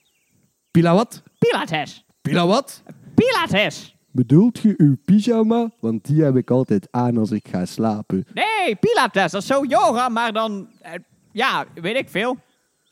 [0.71, 1.23] Pila wat?
[1.39, 2.05] Pilates.
[2.21, 2.83] Pila wat?
[3.15, 3.96] Pilates.
[4.17, 5.71] Bedoelt je uw pyjama?
[5.79, 8.25] Want die heb ik altijd aan als ik ga slapen.
[8.33, 9.31] Nee, pilates.
[9.31, 10.67] Dat is zo yoga, maar dan...
[10.81, 10.93] eh,
[11.31, 12.37] ja, weet ik veel.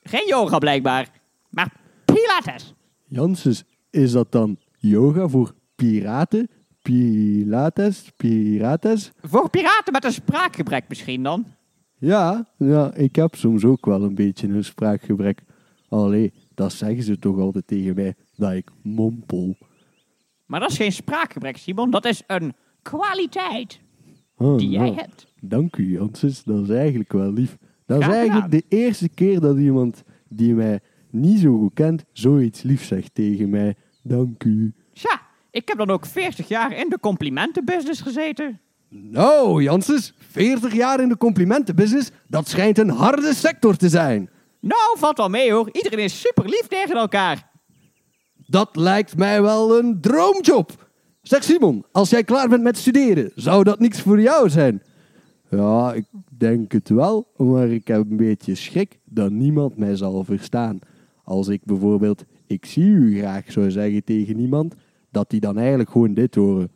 [0.04, 1.10] Geen yoga blijkbaar.
[1.50, 1.74] Maar
[2.06, 2.74] pilates.
[3.06, 6.50] Janssens, is dat dan yoga voor piraten?
[6.82, 8.12] Pilates?
[8.18, 9.12] Pirates?
[9.22, 11.46] Voor piraten met een spraakgebrek misschien dan.
[11.98, 15.42] Ja, ja, ik heb soms ook wel een beetje een spraakgebrek.
[15.90, 19.58] Allee, dat zeggen ze toch altijd tegen mij, dat ik mompel.
[20.46, 21.92] Maar dat is geen spraakgebrek, Simon.
[21.92, 23.80] Dat is een kwaliteit
[24.38, 25.26] Ah, die jij nou, hebt.
[25.42, 26.44] Dank u, Janssens.
[26.44, 27.58] Dat is eigenlijk wel lief.
[27.86, 28.50] Dat is eigenlijk gedaan.
[28.50, 30.80] de eerste keer dat iemand die mij
[31.10, 33.76] niet zo goed kent, zoiets lief zegt tegen mij.
[34.04, 34.74] Dank u.
[34.94, 38.60] Tja, ik heb dan ook 40 jaar in de complimentenbusiness gezeten.
[38.90, 44.30] Nou, Janssens, 40 jaar in de complimentenbusiness, dat schijnt een harde sector te zijn.
[44.60, 45.70] Nou, valt wel mee hoor.
[45.72, 47.50] Iedereen is super lief tegen elkaar.
[48.48, 50.90] Dat lijkt mij wel een droomjob.
[51.22, 54.82] Zeg Simon, als jij klaar bent met studeren, zou dat niks voor jou zijn?
[55.50, 56.06] Ja, ik
[56.38, 60.80] denk het wel, maar ik heb een beetje schrik dat niemand mij zal verstaan.
[61.24, 64.76] Als ik bijvoorbeeld, ik zie u graag zou zeggen tegen iemand,
[65.12, 66.70] dat die dan eigenlijk gewoon dit horen.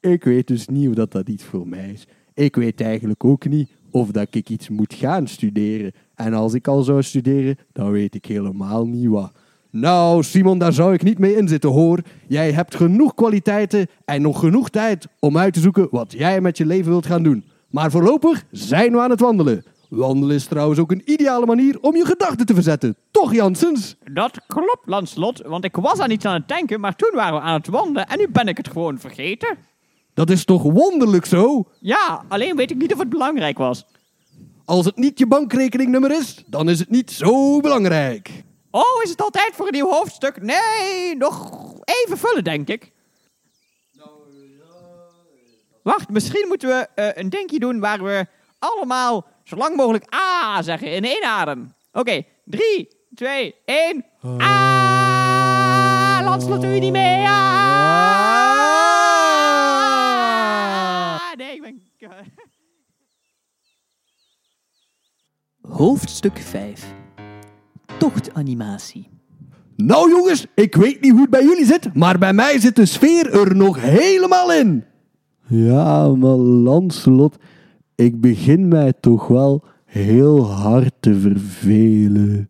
[0.00, 2.06] Ik weet dus niet of dat, dat iets voor mij is.
[2.34, 5.92] Ik weet eigenlijk ook niet of dat ik iets moet gaan studeren.
[6.14, 9.32] En als ik al zou studeren, dan weet ik helemaal niet wat.
[9.70, 12.00] Nou, Simon, daar zou ik niet mee inzitten hoor.
[12.26, 16.56] Jij hebt genoeg kwaliteiten en nog genoeg tijd om uit te zoeken wat jij met
[16.56, 17.44] je leven wilt gaan doen.
[17.70, 19.64] Maar voorlopig zijn we aan het wandelen.
[19.88, 22.96] Wandelen is trouwens ook een ideale manier om je gedachten te verzetten.
[23.10, 23.96] Toch, Janssens?
[24.12, 27.40] Dat klopt, Lanslot, want ik was aan iets aan het denken, maar toen waren we
[27.40, 29.56] aan het wandelen en nu ben ik het gewoon vergeten.
[30.14, 31.64] Dat is toch wonderlijk zo?
[31.80, 33.84] Ja, alleen weet ik niet of het belangrijk was.
[34.64, 38.44] Als het niet je bankrekeningnummer is, dan is het niet zo belangrijk.
[38.78, 40.42] Oh, is het altijd voor een nieuw hoofdstuk?
[40.42, 41.50] Nee, nog
[41.84, 42.92] even vullen, denk ik.
[45.82, 48.26] Wacht, misschien moeten we eh, een denkje doen waar we
[48.58, 51.74] allemaal zo lang mogelijk A zeggen in één adem.
[51.92, 54.04] Oké, drie, twee, één.
[54.40, 56.22] A.
[56.24, 57.16] Lanslot, doe je niet mee?
[61.36, 61.82] Nee, ik ben...
[65.60, 66.97] Hoofdstuk 5.
[67.98, 69.08] Tochtanimatie.
[69.76, 72.86] Nou jongens, ik weet niet hoe het bij jullie zit, maar bij mij zit de
[72.86, 74.84] sfeer er nog helemaal in.
[75.46, 77.36] Ja, maar Lancelot,
[77.94, 82.46] ik begin mij toch wel heel hard te vervelen.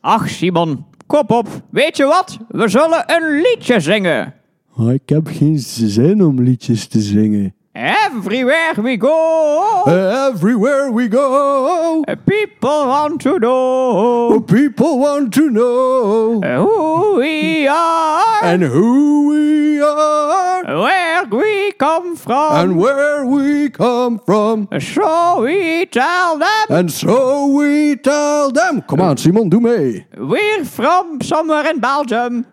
[0.00, 1.48] Ach, Simon, kop op.
[1.70, 2.38] Weet je wat?
[2.48, 4.34] We zullen een liedje zingen.
[4.74, 7.54] Maar ik heb geen zin om liedjes te zingen.
[7.74, 17.16] Everywhere we go, Everywhere we go, people want to know people want to know who
[17.16, 22.52] we are, and who we are where we come from.
[22.56, 24.68] and where we come from.
[24.78, 28.82] So we tell them And so we tell them.
[28.82, 30.04] Kom aan, Simon, doe mee.
[30.18, 32.44] we're from somewhere in Belgium.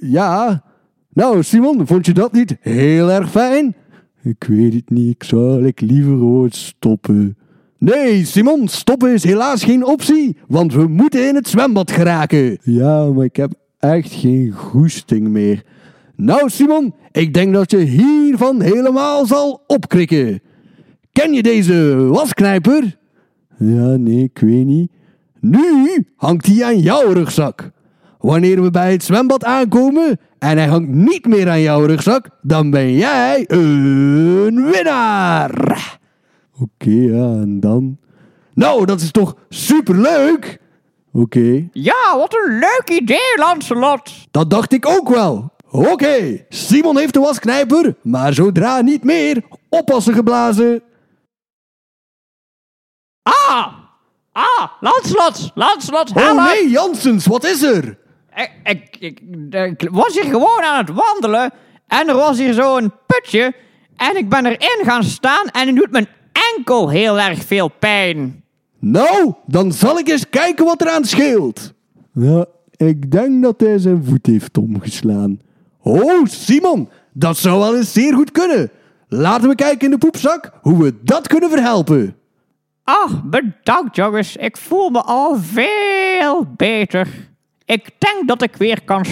[0.00, 0.62] Ja.
[1.14, 3.74] Nou, Simon, vond je dat niet heel erg fijn?
[4.26, 7.36] Ik weet het niet, ik zal ik liever ooit stoppen.
[7.78, 12.58] Nee, Simon, stoppen is helaas geen optie, want we moeten in het zwembad geraken.
[12.62, 15.62] Ja, maar ik heb echt geen goesting meer.
[16.16, 20.40] Nou, Simon, ik denk dat je hiervan helemaal zal opkrikken.
[21.12, 22.98] Ken je deze wasknijper?
[23.58, 24.90] Ja, nee, ik weet niet.
[25.40, 27.70] Nu hangt hij aan jouw rugzak.
[28.26, 32.70] Wanneer we bij het zwembad aankomen en hij hangt niet meer aan jouw rugzak, dan
[32.70, 35.98] ben jij een winnaar.
[36.60, 37.98] Oké, ja, en dan?
[38.54, 40.60] Nou, dat is toch superleuk?
[41.12, 44.10] Oké, Ja, wat een leuk idee, Lancelot.
[44.30, 45.52] dat dacht ik ook wel.
[45.70, 50.82] Oké, Simon heeft de wasknijper, maar zodra niet meer, oppassen geblazen.
[53.22, 53.72] Ah,
[54.80, 55.50] Lanslot!
[55.54, 56.36] Lanslot, Oh help!
[56.38, 57.98] nee, Janssens, wat is er?
[58.36, 59.20] Ik, ik, ik,
[59.80, 61.52] ik was hier gewoon aan het wandelen
[61.86, 63.54] en er was hier zo'n putje
[63.96, 66.08] en ik ben erin gaan staan en het doet mijn
[66.56, 68.44] enkel heel erg veel pijn.
[68.78, 71.72] Nou, dan zal ik eens kijken wat eraan scheelt.
[72.12, 72.46] Ja,
[72.76, 75.40] ik denk dat hij zijn voet heeft omgeslaan.
[75.82, 78.70] Oh, Simon, dat zou wel eens zeer goed kunnen.
[79.08, 82.16] Laten we kijken in de poepzak hoe we dat kunnen verhelpen.
[82.84, 87.34] Ach, bedankt jongens, ik voel me al veel beter.
[87.66, 89.04] Ik denk dat ik weer kan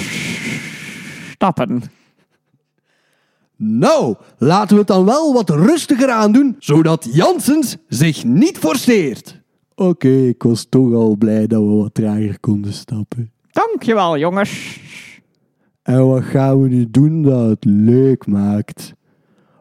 [1.30, 1.82] stappen.
[3.56, 9.40] Nou, laten we het dan wel wat rustiger aandoen, zodat Janssens zich niet forceert.
[9.74, 13.32] Oké, ik was toch al blij dat we wat trager konden stappen.
[13.50, 14.80] Dankjewel jongens.
[15.82, 18.94] En wat gaan we nu doen dat het leuk maakt?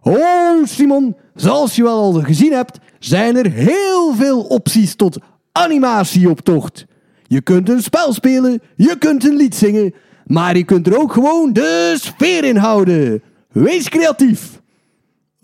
[0.01, 5.17] Oh, Simon, zoals je wel al gezien hebt, zijn er heel veel opties tot
[5.51, 6.85] animatieoptocht.
[7.33, 9.93] Je kunt een spel spelen, je kunt een lied zingen,
[10.25, 13.21] maar je kunt er ook gewoon de sfeer in houden.
[13.51, 14.61] Wees creatief.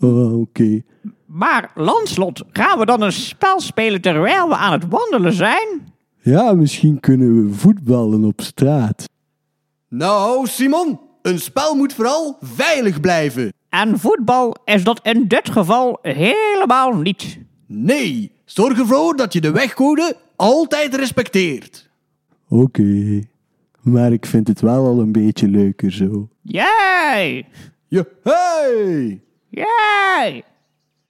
[0.00, 0.82] Oh, Oké.
[1.26, 5.92] Maar Lanslot, gaan we dan een spel spelen terwijl we aan het wandelen zijn?
[6.22, 9.04] Ja, misschien kunnen we voetballen op straat.
[9.88, 13.52] Nou, Simon, een spel moet vooral veilig blijven.
[13.68, 17.38] En voetbal is dat in dit geval helemaal niet.
[17.66, 21.88] Nee, zorg ervoor dat je de wegcode altijd respecteert.
[22.48, 23.20] Oké,
[23.80, 26.28] maar ik vind het wel al een beetje leuker zo.
[26.42, 27.46] Jij!
[27.88, 29.20] Ja, hey!
[29.48, 30.42] Jij!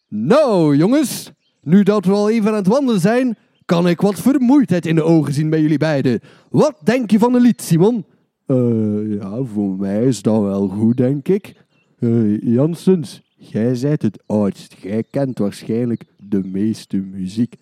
[0.09, 4.87] Nou, jongens, nu dat we al even aan het wandelen zijn, kan ik wat vermoeidheid
[4.87, 6.21] in de ogen zien bij jullie beiden.
[6.49, 8.05] Wat denk je van een lied, Simon?
[8.47, 11.55] Eh, ja, voor mij is dat wel goed, denk ik.
[11.99, 14.77] Eh, Janssens, jij zijt het oudst.
[14.83, 17.57] Jij kent waarschijnlijk de meeste muziek.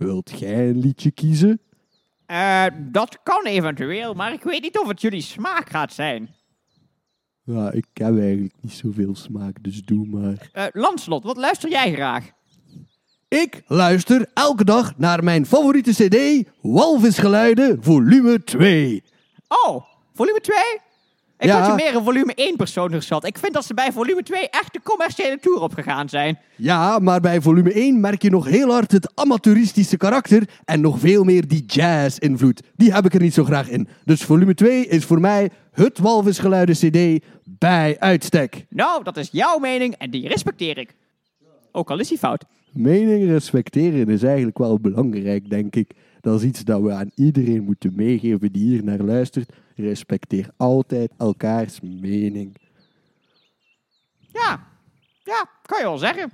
[0.00, 1.60] Wilt jij een liedje kiezen?
[2.26, 6.34] Eh, dat kan eventueel, maar ik weet niet of het jullie smaak gaat zijn.
[7.44, 10.48] Ja, ik heb eigenlijk niet zoveel smaak, dus doe maar.
[10.52, 12.30] Eh, Lanslot, wat luister jij graag?
[13.28, 19.02] Ik luister elke dag naar mijn favoriete cd, Walvisgeluiden, volume 2.
[19.48, 19.84] Oh,
[20.14, 20.56] volume 2?
[21.40, 21.60] Ik Ja.
[21.60, 23.26] had je meer een volume 1 persoon geschat.
[23.26, 26.38] Ik vind dat ze bij volume 2 echt de commerciële tour opgegaan zijn.
[26.56, 30.98] Ja, maar bij volume 1 merk je nog heel hard het amateuristische karakter en nog
[30.98, 32.62] veel meer die jazz-invloed.
[32.76, 33.88] Die heb ik er niet zo graag in.
[34.04, 38.66] Dus volume 2 is voor mij het Walvisgeluiden CD bij uitstek.
[38.68, 40.94] Nou, dat is jouw mening en die respecteer ik.
[41.72, 42.44] Ook al is die fout.
[42.72, 45.90] Mening respecteren is eigenlijk wel belangrijk, denk ik.
[46.20, 49.52] Dat is iets dat we aan iedereen moeten meegeven die hier naar luistert.
[49.76, 52.56] Respecteer altijd elkaars mening.
[54.18, 54.66] Ja,
[55.24, 56.30] ja, kan je wel zeggen.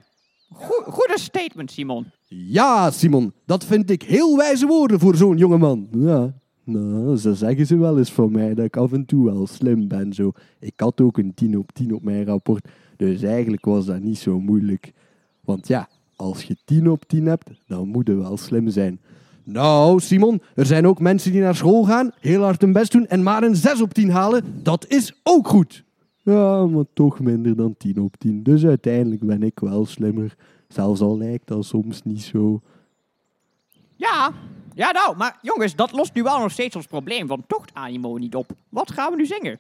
[0.48, 2.06] Goe- goede statement, Simon.
[2.28, 5.88] Ja, Simon, dat vind ik heel wijze woorden voor zo'n jongeman.
[5.90, 9.46] Ja, nou, zo zeggen ze wel eens van mij dat ik af en toe wel
[9.46, 10.12] slim ben.
[10.12, 10.32] Zo.
[10.60, 14.18] Ik had ook een 10 op 10 op mijn rapport, dus eigenlijk was dat niet
[14.18, 14.92] zo moeilijk.
[15.40, 19.00] Want ja, als je 10 op 10 hebt, dan moet je wel slim zijn.
[19.48, 23.06] Nou, Simon, er zijn ook mensen die naar school gaan, heel hard hun best doen
[23.06, 24.62] en maar een 6 op 10 halen.
[24.62, 25.84] Dat is ook goed.
[26.22, 28.42] Ja, maar toch minder dan 10 op 10.
[28.42, 30.34] Dus uiteindelijk ben ik wel slimmer.
[30.68, 32.60] Zelfs al lijkt dat soms niet zo.
[33.96, 34.32] Ja,
[34.74, 38.34] ja nou, maar jongens, dat lost nu wel nog steeds ons probleem van tochtanimo niet
[38.34, 38.50] op.
[38.68, 39.58] Wat gaan we nu zingen?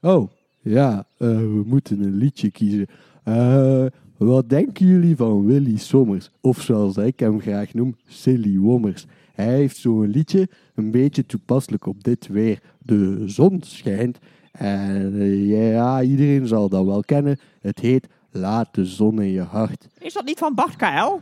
[0.00, 2.86] Oh, ja, eh, we moeten een liedje kiezen.
[3.22, 6.30] Eh, wat denken jullie van Willy Sommers?
[6.40, 9.06] Of zoals ik hem graag noem, Silly Wommers.
[9.34, 12.60] Hij heeft zo'n liedje, een beetje toepasselijk op dit weer.
[12.78, 14.18] De zon schijnt.
[14.52, 17.38] En ja, iedereen zal dat wel kennen.
[17.60, 19.88] Het heet Laat de zon in je hart.
[19.98, 21.20] Is dat niet van Bart KL?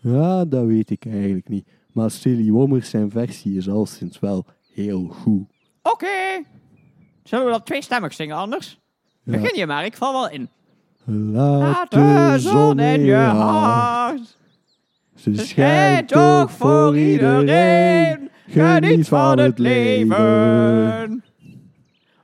[0.00, 1.68] Ja, dat weet ik eigenlijk niet.
[1.92, 5.48] Maar Silly Wommers zijn versie is al sinds wel heel goed.
[5.82, 6.42] Oké.
[7.22, 8.80] Zullen we dat tweestemmig zingen anders?
[9.22, 9.32] Ja.
[9.32, 10.48] Begin je maar, ik val wel in.
[11.32, 14.38] Laat de zon in je hart.
[15.22, 18.30] Ze schijnt toch voor iedereen.
[18.48, 21.22] Geniet van het leven.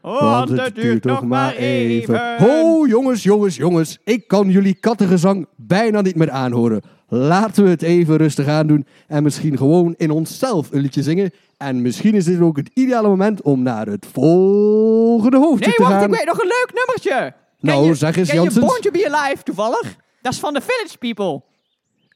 [0.00, 2.37] Want het duurt nog maar even.
[2.38, 3.98] Ho, jongens, jongens, jongens.
[4.04, 6.80] Ik kan jullie kattengezang bijna niet meer aanhoren.
[7.09, 11.30] Laten we het even rustig aandoen en misschien gewoon in onszelf een liedje zingen.
[11.56, 15.82] En misschien is dit ook het ideale moment om naar het volgende hoofdstuk Nee, te
[15.82, 16.04] wacht, gaan.
[16.04, 17.11] ik weet nog een leuk nummertje.
[17.11, 18.61] Ken Nou, je- zeg eens, ken je.
[18.61, 19.96] Born to be Alive toevallig?
[20.22, 21.42] Dat is van de Village People.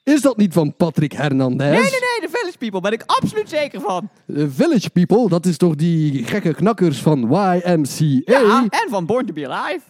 [0.03, 1.71] Is dat niet van Patrick Hernandez?
[1.71, 2.81] Nee, nee, nee, de Village People.
[2.81, 4.09] Ben ik absoluut zeker van.
[4.27, 8.21] The Village People, dat is toch die gekke knakkers van YMCA?
[8.25, 9.85] Ja, en van Born to be Alive.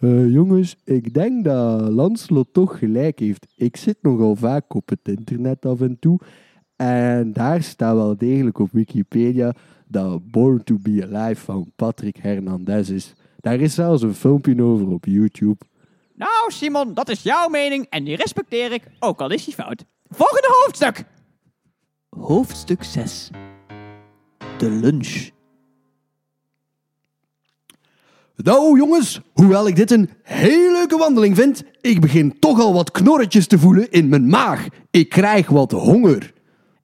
[0.00, 3.46] Eh, jongens, ik denk dat Lancelot toch gelijk heeft.
[3.56, 6.20] Ik zit nogal vaak op het internet af en toe.
[6.76, 9.54] En daar staat wel degelijk op Wikipedia
[9.86, 13.14] dat Born to be Alive van Patrick Hernandez is.
[13.40, 15.64] Daar is zelfs een filmpje over op YouTube.
[16.18, 19.84] Nou, Simon, dat is jouw mening en die respecteer ik, ook al is die fout.
[20.08, 21.04] Volgende hoofdstuk!
[22.08, 23.30] Hoofdstuk 6.
[24.58, 25.30] De lunch.
[28.36, 32.90] Nou jongens, hoewel ik dit een hele leuke wandeling vind, ik begin toch al wat
[32.90, 34.66] knorretjes te voelen in mijn maag.
[34.90, 36.32] Ik krijg wat honger.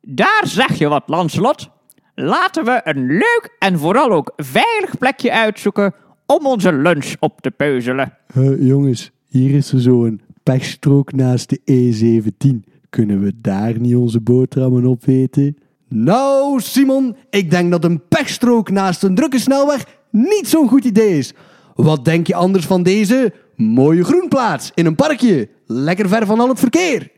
[0.00, 1.68] Daar zeg je wat, Lancelot.
[2.14, 5.94] Laten we een leuk en vooral ook veilig plekje uitzoeken
[6.26, 8.18] om onze lunch op te peuzelen.
[8.26, 12.70] Eh, jongens, hier is er zo'n pechstrook naast de E17.
[12.90, 15.56] Kunnen we daar niet onze boterhammen opeten?
[15.88, 21.18] Nou, Simon, ik denk dat een pechstrook naast een drukke snelweg niet zo'n goed idee
[21.18, 21.32] is.
[21.74, 25.48] Wat denk je anders van deze mooie groenplaats in een parkje?
[25.66, 27.10] Lekker ver van al het verkeer.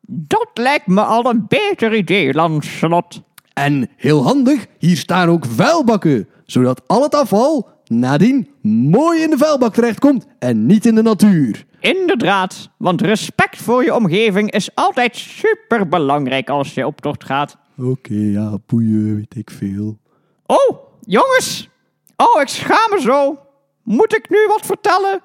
[0.00, 3.22] Dat lijkt me al een beter idee, Lancelot.
[3.52, 7.68] En heel handig, hier staan ook vuilbakken, zodat al het afval
[7.98, 11.64] nadien mooi in de vuilbak terechtkomt en niet in de natuur.
[11.80, 17.56] Inderdaad, want respect voor je omgeving is altijd super belangrijk als je op tocht gaat.
[17.78, 19.98] Oké, ja, boeien, weet ik veel.
[20.46, 21.68] Oh, jongens!
[22.16, 23.38] Oh, ik schaam me zo.
[23.82, 25.20] Moet ik nu wat vertellen?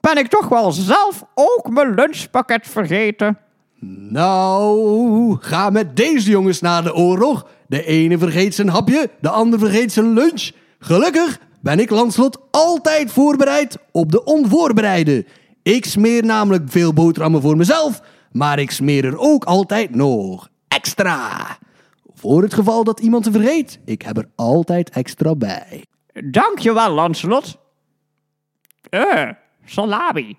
[0.00, 3.38] Ben ik toch wel zelf ook mijn lunchpakket vergeten?
[4.10, 7.46] Nou, ga met deze jongens naar de oorlog.
[7.66, 10.50] De ene vergeet zijn hapje, de ander vergeet zijn lunch.
[10.78, 15.26] Gelukkig ben ik Lanslot altijd voorbereid op de onvoorbereide.
[15.62, 21.58] Ik smeer namelijk veel boterhammen voor mezelf, maar ik smeer er ook altijd nog extra.
[22.14, 25.84] Voor het geval dat iemand ze vergeet, ik heb er altijd extra bij.
[26.30, 27.58] Dankjewel, Lancelot.
[28.90, 29.30] Eh,
[29.64, 30.36] salami.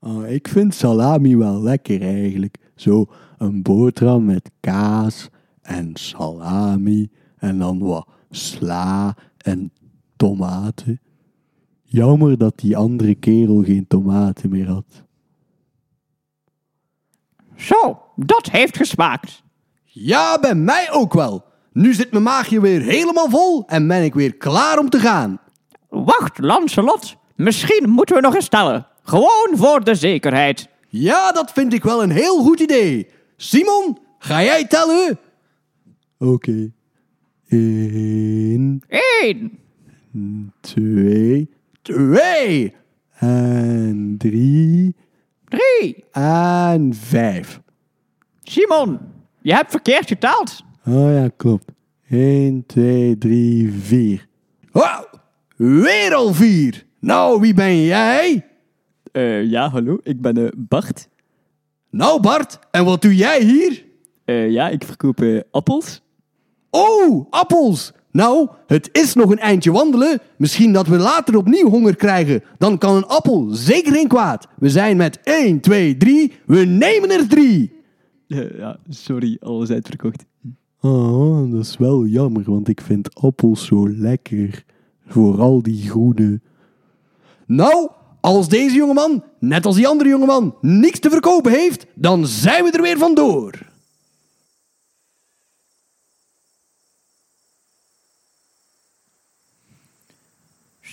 [0.00, 2.56] Oh, ik vind salami wel lekker eigenlijk.
[2.74, 3.06] Zo
[3.38, 5.28] een boterham met kaas
[5.62, 9.72] en salami en dan wat sla en
[10.16, 11.00] tomaten.
[11.82, 15.04] Jammer dat die andere kerel geen tomaten meer had.
[17.56, 19.42] Zo, dat heeft gesmaakt.
[19.84, 21.44] Ja, bij mij ook wel.
[21.72, 25.40] Nu zit mijn maagje weer helemaal vol en ben ik weer klaar om te gaan.
[25.88, 27.16] Wacht, Lancelot.
[27.36, 28.86] Misschien moeten we nog eens tellen.
[29.02, 30.68] Gewoon voor de zekerheid.
[30.88, 33.08] Ja, dat vind ik wel een heel goed idee.
[33.36, 35.18] Simon, ga jij tellen?
[36.18, 36.72] Oké.
[37.48, 38.82] Eén,
[39.22, 39.58] Eén,
[40.60, 41.50] twee,
[41.82, 42.74] twee
[43.18, 44.94] en drie
[45.54, 46.04] drie.
[46.12, 47.60] en vijf.
[48.42, 48.98] Simon,
[49.40, 50.64] je hebt verkeerd geteld.
[50.86, 51.72] Oh ja, klopt.
[52.08, 54.26] 1, 2, 3, 4.
[54.72, 55.06] Wauw,
[55.56, 56.86] weer al vier.
[57.00, 58.46] Nou, wie ben jij?
[59.12, 61.08] Eh, ja, hallo, ik ben eh, Bart.
[61.90, 63.84] Nou Bart, en wat doe jij hier?
[64.24, 66.02] Eh, ja, ik verkoop eh, appels.
[66.70, 67.92] Oh, appels.
[68.14, 70.20] Nou, het is nog een eindje wandelen.
[70.36, 72.42] Misschien dat we later opnieuw honger krijgen.
[72.58, 74.48] Dan kan een appel zeker geen kwaad.
[74.58, 76.32] We zijn met 1, 2, 3.
[76.46, 77.72] We nemen er drie.
[78.28, 80.24] Eh, ja, sorry, alles uitverkocht.
[80.80, 84.64] Oh, dat is wel jammer, want ik vind appels zo lekker.
[85.06, 86.40] Vooral die groene.
[87.46, 92.64] Nou, als deze jongeman, net als die andere jongeman, niks te verkopen heeft, dan zijn
[92.64, 93.72] we er weer vandoor.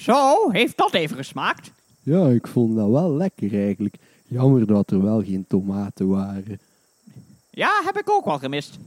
[0.02, 1.72] Zo, heeft dat even gesmaakt?
[2.04, 3.96] Ja, ik vond dat wel lekker eigenlijk.
[4.28, 6.60] Jammer dat er wel geen tomaten waren.
[7.50, 8.78] Ja, heb ik ook wel gemist.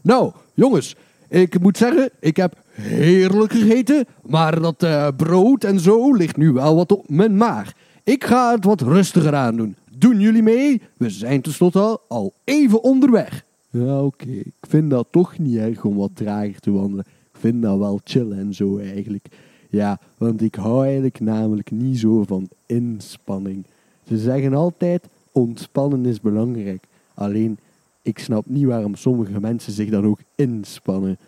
[0.00, 0.96] Nou, jongens,
[1.28, 6.52] ik moet zeggen, ik heb heerlijk gegeten, maar dat eh, brood en zo ligt nu
[6.52, 7.72] wel wat op mijn maag.
[8.02, 9.76] Ik ga het wat rustiger aan doen.
[9.98, 10.82] Doen jullie mee?
[10.96, 13.44] We zijn tenslotte al, al even onderweg.
[13.70, 14.30] Ja, oké.
[14.30, 17.04] Ik vind dat toch niet erg om wat trager te wandelen.
[17.32, 19.28] Ik vind dat wel chill en zo eigenlijk.
[19.74, 23.64] Ja, want ik hou eigenlijk namelijk niet zo van inspanning.
[24.08, 26.84] Ze zeggen altijd, ontspannen is belangrijk.
[27.14, 27.58] Alleen,
[28.02, 31.18] ik snap niet waarom sommige mensen zich dan ook inspannen.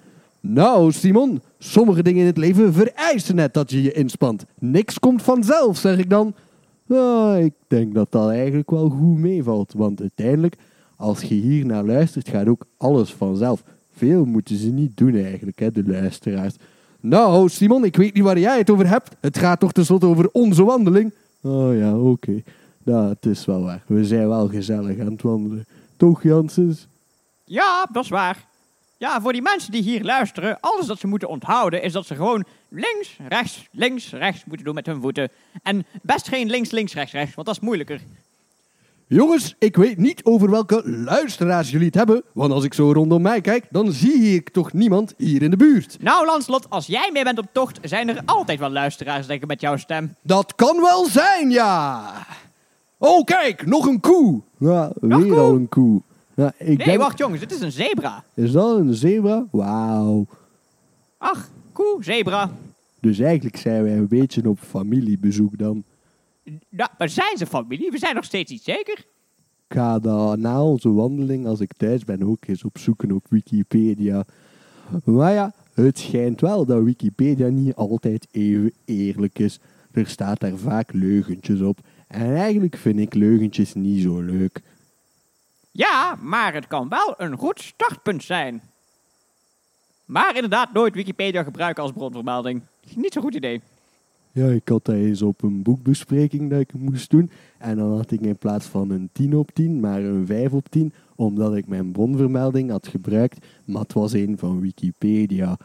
[0.41, 4.45] Nou, Simon, sommige dingen in het leven vereisen net dat je je inspant.
[4.59, 6.35] Niks komt vanzelf, zeg ik dan.
[6.87, 10.57] Nou, ik denk dat dat eigenlijk wel goed meevalt, want uiteindelijk,
[10.97, 13.63] als je hier naar luistert, gaat ook alles vanzelf.
[13.91, 16.55] Veel moeten ze niet doen eigenlijk, hè, de luisteraars.
[17.09, 19.17] Nou, Simon, ik weet niet waar jij het over hebt.
[19.21, 21.13] Het gaat toch tenslotte over onze wandeling?
[21.43, 22.43] Oh ja, oké.
[22.83, 23.83] Nou, het is wel waar.
[23.87, 25.67] We zijn wel gezellig aan het wandelen.
[25.97, 26.87] Toch, Janssens?
[27.45, 28.47] Ja, dat is waar.
[28.97, 32.15] Ja, voor die mensen die hier luisteren, alles dat ze moeten onthouden is dat ze
[32.15, 35.31] gewoon links, rechts, links, rechts moeten doen met hun voeten.
[35.63, 38.01] En best geen links, links, rechts, rechts, want dat is moeilijker.
[39.09, 43.23] Jongens, ik weet niet over welke luisteraars jullie het hebben, want als ik zo rondom
[43.23, 45.97] mij kijk, dan zie ik toch niemand hier in de buurt.
[46.01, 49.49] Nou, Lanslot, als jij mee bent op tocht, zijn er altijd wel luisteraars, denk ik,
[49.49, 50.15] met jouw stem.
[50.23, 52.03] Dat kan wel zijn, ja.
[52.99, 54.41] Oh, kijk, nog een koe.
[54.59, 55.39] Ja, Nog weer koe?
[55.41, 56.01] al een koe.
[56.35, 56.99] Ja, ik Nee, denk...
[56.99, 58.25] wacht jongens, dit is een zebra.
[58.35, 59.45] Is dat een zebra?
[59.51, 60.27] Wauw.
[61.19, 62.51] Ach, koe, zebra.
[63.01, 65.85] Dus eigenlijk zijn wij een beetje op familiebezoek dan.
[66.69, 67.91] Nou, maar zijn ze familie?
[67.91, 68.99] We zijn nog steeds niet zeker.
[69.69, 74.25] Ik ga dan na onze wandeling, als ik thuis ben, ook eens opzoeken op Wikipedia.
[75.05, 79.59] Maar ja, het schijnt wel dat Wikipedia niet altijd even eerlijk is.
[79.93, 81.79] Er staat daar vaak leugentjes op.
[82.07, 84.63] En eigenlijk vind ik leugentjes niet zo leuk.
[85.71, 88.63] Ja, maar het kan wel een goed startpunt zijn.
[90.05, 92.63] Maar inderdaad nooit Wikipedia gebruiken als bronvermelding.
[92.95, 93.61] Niet zo'n goed idee.
[94.37, 97.31] Ja, ik had dat eens op een boekbespreking dat ik moest doen.
[97.59, 100.67] En dan had ik in plaats van een 10 op 10, maar een 5 op
[100.71, 100.93] 10.
[101.15, 103.47] Omdat ik mijn bronvermelding had gebruikt.
[103.65, 105.57] Maar het was een van Wikipedia.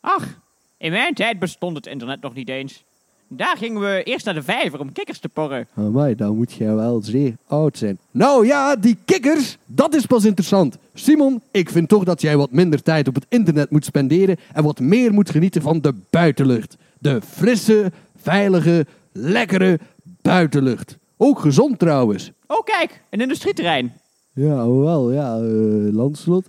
[0.00, 0.40] Ach,
[0.76, 2.84] in mijn tijd bestond het internet nog niet eens.
[3.28, 5.66] Daar gingen we eerst naar de vijver om kikkers te porren.
[5.74, 7.98] Amai, dan moet jij wel zeer oud zijn.
[8.10, 10.78] Nou ja, die kikkers, dat is pas interessant.
[10.94, 14.62] Simon, ik vind toch dat jij wat minder tijd op het internet moet spenderen en
[14.62, 16.76] wat meer moet genieten van de buitenlucht.
[17.00, 19.78] De frisse, veilige, lekkere
[20.22, 20.98] buitenlucht.
[21.16, 22.32] Ook gezond trouwens.
[22.46, 23.92] Oh kijk, een industrieterrein.
[24.32, 26.46] Ja, wel, ja, eh Landslot.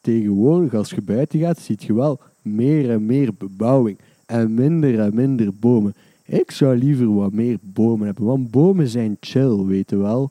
[0.00, 3.98] Tegenwoordig, als je buiten gaat, ziet je wel meer en meer bebouwing.
[4.26, 5.94] En minder en minder bomen.
[6.24, 10.30] Ik zou liever wat meer bomen hebben, want bomen zijn chill, weet je wel.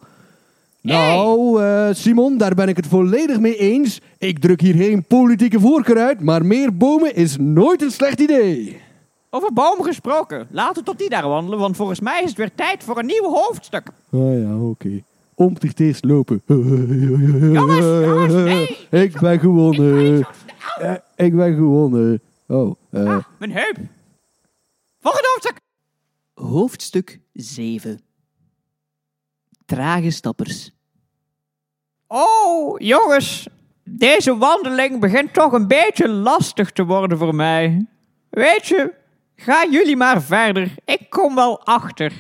[0.82, 4.02] Nou, eh, Simon, daar ben ik het volledig mee eens.
[4.18, 8.78] Ik druk hier geen politieke voorkeur uit, maar meer bomen is nooit een slecht idee.
[9.30, 10.48] Over bomen gesproken.
[10.52, 13.06] Laten we tot die daar wandelen, want volgens mij is het weer tijd voor een
[13.06, 13.88] nieuw hoofdstuk.
[14.12, 15.04] Ah ja, oké.
[15.36, 16.42] Om het eerst lopen.
[17.54, 18.78] Jongens, jongens, nee.
[18.90, 20.28] Ik ben gewonnen.
[20.76, 20.90] Snel.
[21.16, 22.22] Eh, ik ben gewonnen.
[22.48, 23.16] Oh, eh.
[23.16, 23.78] Ah, mijn heup.
[25.00, 25.60] Volgende hoofdstuk.
[26.34, 28.00] Hoofdstuk 7
[29.66, 30.72] Trage stappers.
[32.08, 33.48] Oh, jongens.
[33.84, 37.86] Deze wandeling begint toch een beetje lastig te worden voor mij.
[38.30, 38.94] Weet je,
[39.38, 40.76] gaan jullie maar verder.
[40.86, 42.14] Ik kom wel achter.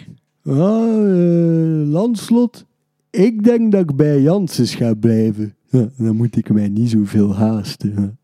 [0.45, 2.65] Ah, eh, Landslot.
[3.09, 5.55] Ik denk dat ik bij Janssens ga blijven.
[5.69, 8.19] Ja, dan moet ik mij niet zoveel haasten.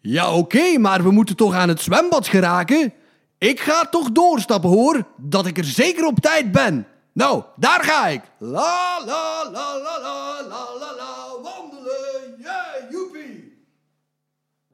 [0.00, 2.92] Ja, oké, maar we moeten toch aan het zwembad geraken?
[3.38, 5.06] Ik ga toch doorstappen, hoor.
[5.16, 6.86] Dat ik er zeker op tijd ben.
[7.12, 8.20] Nou, daar ga ik.
[8.38, 12.34] La, la, la, la, la, la, la, la, wandelen.
[12.38, 13.64] Yeah, joepie.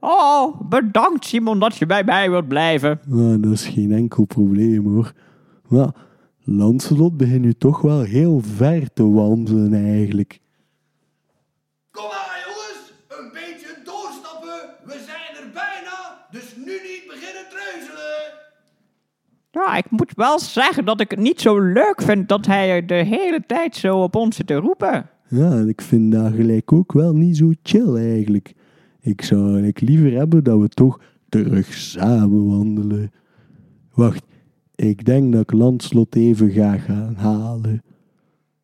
[0.04, 3.00] Oh, bedankt Simon dat je bij mij wilt blijven.
[3.06, 5.12] Nou, dat is geen enkel probleem, hoor.
[5.68, 5.94] Maar
[6.44, 10.40] Lancelot begint nu toch wel heel ver te wandelen, eigenlijk.
[11.90, 12.92] Kom maar, jongens.
[13.08, 14.58] Een beetje doorstappen.
[14.84, 16.26] We zijn er bijna.
[16.30, 18.22] Dus nu niet beginnen treuzelen.
[19.50, 22.94] Ja, ik moet wel zeggen dat ik het niet zo leuk vind dat hij de
[22.94, 25.10] hele tijd zo op ons zit te roepen.
[25.28, 28.54] Ja, en ik vind dat gelijk ook wel niet zo chill, eigenlijk.
[29.04, 33.12] Ik zou eigenlijk liever hebben dat we toch terug samen wandelen.
[33.94, 34.24] Wacht,
[34.74, 37.82] ik denk dat ik Lancelot even ga gaan halen.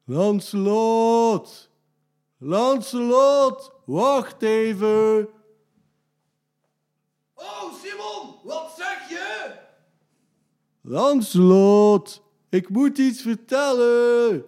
[0.04, 1.70] Lancelot!
[2.38, 3.72] Lancelot!
[3.84, 5.28] Wacht even!
[7.34, 9.52] Oh, Simon, wat zeg je?
[10.80, 14.44] Lancelot, ik moet iets vertellen.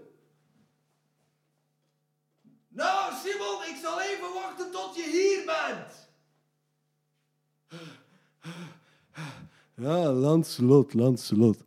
[9.81, 11.59] Ja, Lancelot, Lancelot.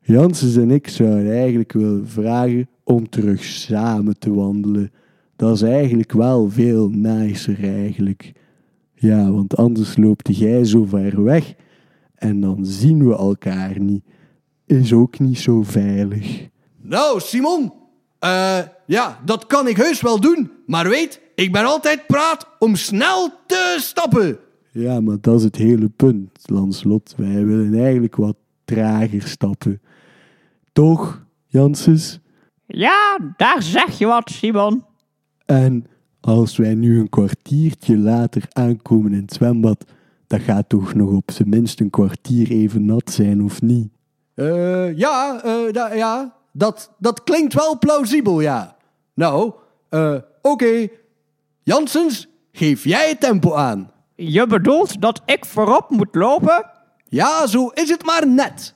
[0.00, 4.92] Janssens en ik zouden eigenlijk willen vragen om terug samen te wandelen.
[5.36, 8.32] Dat is eigenlijk wel veel nicer eigenlijk.
[8.94, 11.54] Ja, want anders loopt jij zo ver weg
[12.14, 14.04] en dan zien we elkaar niet.
[14.66, 16.48] Is ook niet zo veilig.
[16.80, 17.72] Nou, Simon.
[18.18, 20.50] Eh, ja, dat kan ik heus wel doen.
[20.66, 24.38] Maar weet, ik ben altijd praat om snel te stappen.
[24.78, 27.14] Ja, maar dat is het hele punt, Lanslot.
[27.16, 29.80] Wij willen eigenlijk wat trager stappen.
[30.72, 32.20] Toch, Janssens?
[32.66, 34.84] Ja, daar zeg je wat, Simon.
[35.46, 35.86] En
[36.20, 39.84] als wij nu een kwartiertje later aankomen in het zwembad,
[40.26, 43.88] dat gaat toch nog op zijn minst een kwartier even nat zijn, of niet?
[44.34, 48.76] Eh, ja, eh, da- ja, dat, dat klinkt wel plausibel, ja.
[49.14, 49.52] Nou,
[49.88, 50.88] eh, oké.
[51.62, 53.90] Janssens, geef jij het tempo aan.
[54.20, 56.70] Je bedoelt dat ik voorop moet lopen?
[57.04, 58.74] Ja, zo is het maar net.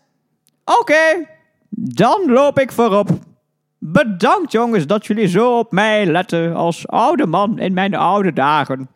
[0.64, 1.28] Oké,
[1.68, 3.09] dan loop ik voorop.
[3.78, 8.88] Bedankt jongens dat jullie zo op mij letten als oude man in mijn oude dagen.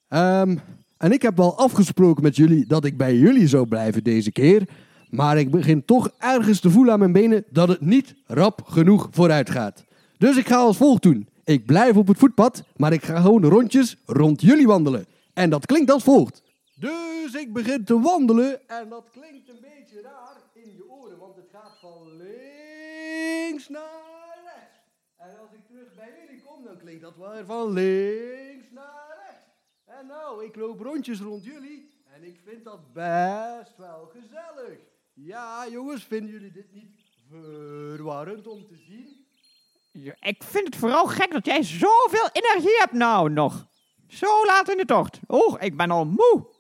[0.07, 0.55] Ehm,
[0.97, 4.67] en ik heb wel afgesproken met jullie dat ik bij jullie zou blijven deze keer.
[5.09, 9.07] Maar ik begin toch ergens te voelen aan mijn benen dat het niet rap genoeg
[9.11, 9.83] vooruit gaat.
[10.17, 11.27] Dus ik ga als volgt doen.
[11.43, 15.05] Ik blijf op het voetpad, maar ik ga gewoon rondjes rond jullie wandelen.
[15.33, 16.41] En dat klinkt als volgt.
[16.80, 21.36] Dus ik begin te wandelen en dat klinkt een beetje raar in je oren, want
[21.36, 24.80] het gaat van links naar rechts.
[25.15, 29.45] En als ik terug bij jullie kom, dan klinkt dat weer van links naar rechts.
[29.86, 34.80] En nou, ik loop rondjes rond jullie en ik vind dat best wel gezellig.
[35.13, 39.25] Ja, jongens, vinden jullie dit niet verwarrend om te zien?
[40.19, 43.67] Ik vind het vooral gek dat jij zoveel energie hebt nou nog.
[44.07, 45.19] Zo laat in de tocht.
[45.28, 46.55] Oh, ik ben al moe.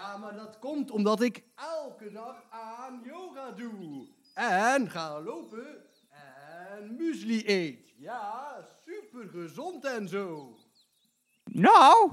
[0.00, 4.06] Ja, maar dat komt omdat ik elke dag aan yoga doe.
[4.34, 5.66] En ga lopen
[6.10, 7.94] en muesli eet.
[7.96, 10.54] Ja, super gezond en zo.
[11.44, 12.10] Nou,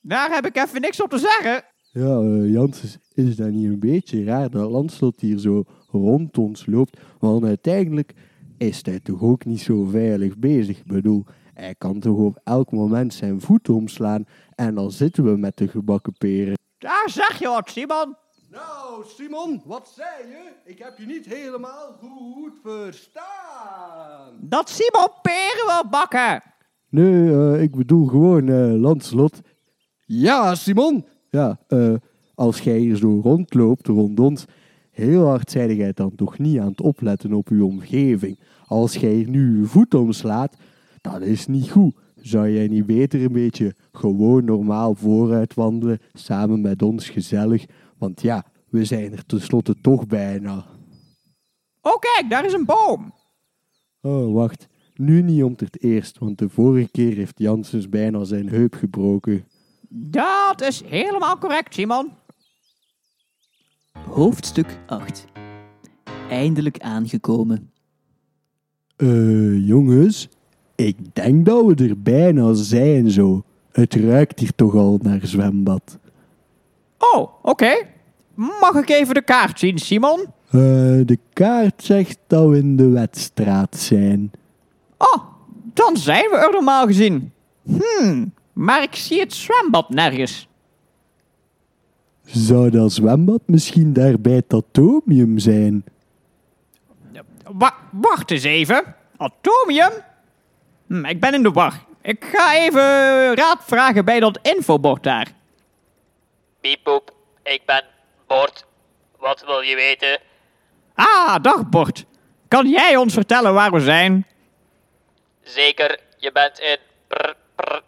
[0.00, 1.64] daar heb ik even niks op te zeggen.
[1.92, 6.66] Ja, uh, Janssens, is dat niet een beetje raar dat Landslot hier zo rond ons
[6.66, 7.00] loopt?
[7.18, 8.14] Want uiteindelijk
[8.58, 10.78] is hij toch ook niet zo veilig bezig.
[10.78, 14.26] Ik bedoel, hij kan toch op elk moment zijn voet omslaan
[14.58, 16.58] en dan zitten we met de gebakken peren.
[16.78, 18.16] Daar zeg je wat, Simon.
[18.50, 20.50] Nou, Simon, wat zei je?
[20.64, 24.38] Ik heb je niet helemaal goed verstaan.
[24.40, 26.42] Dat Simon peren wil bakken.
[26.88, 29.40] Nee, eh, ik bedoel gewoon eh Landslot.
[30.04, 31.06] Ja, Simon.
[31.30, 31.94] Ja, eh,
[32.34, 34.44] als jij hier zo rondloopt rond ons,
[34.90, 38.40] heel hard zei jij dan toch niet aan het opletten op uw omgeving.
[38.66, 40.56] Als jij hier nu je voet omslaat,
[41.00, 41.94] dat is niet goed.
[42.20, 47.64] Zou jij niet beter een beetje gewoon normaal vooruit wandelen, samen met ons gezellig?
[47.98, 50.66] Want ja, we zijn er tenslotte toch bijna.
[51.80, 53.12] Oh, kijk, daar is een boom.
[54.00, 54.66] Oh, wacht.
[54.94, 59.44] Nu niet om het eerst, want de vorige keer heeft Janssens bijna zijn heup gebroken.
[59.88, 62.10] Dat is helemaal correct, Simon.
[63.92, 65.24] Hoofdstuk 8.
[66.28, 67.72] Eindelijk aangekomen.
[68.96, 70.28] Eh, jongens,
[70.86, 73.42] ik denk dat we er bijna zijn zo.
[73.72, 75.98] Het ruikt hier toch al naar zwembad.
[76.98, 77.86] Oh, oké.
[78.34, 80.20] Mag ik even de kaart zien, Simon?
[80.20, 80.50] Eh,
[81.04, 84.30] de kaart zegt dat we in de wedstraat zijn.
[84.98, 85.24] Oh,
[85.74, 87.32] dan zijn we er normaal gezien.
[87.62, 90.48] Hmm, maar ik zie het zwembad nergens.
[92.24, 95.84] Zou dat zwembad misschien daar bij het atomium zijn?
[97.52, 98.94] Wa- wacht eens even.
[99.16, 99.90] Atomium?
[100.88, 101.72] Hm, ik ben in de war.
[102.02, 102.80] Ik ga even
[103.36, 105.26] raad vragen bij dat infobord daar.
[106.60, 107.12] Pieppoep,
[107.42, 107.82] ik ben
[108.26, 108.64] Bord.
[109.18, 110.18] Wat wil je weten?
[110.94, 112.04] Ah, dag Bord.
[112.48, 114.26] Kan jij ons vertellen waar we zijn?
[115.42, 116.76] Zeker, je bent in
[117.08, 117.82] prr, prr,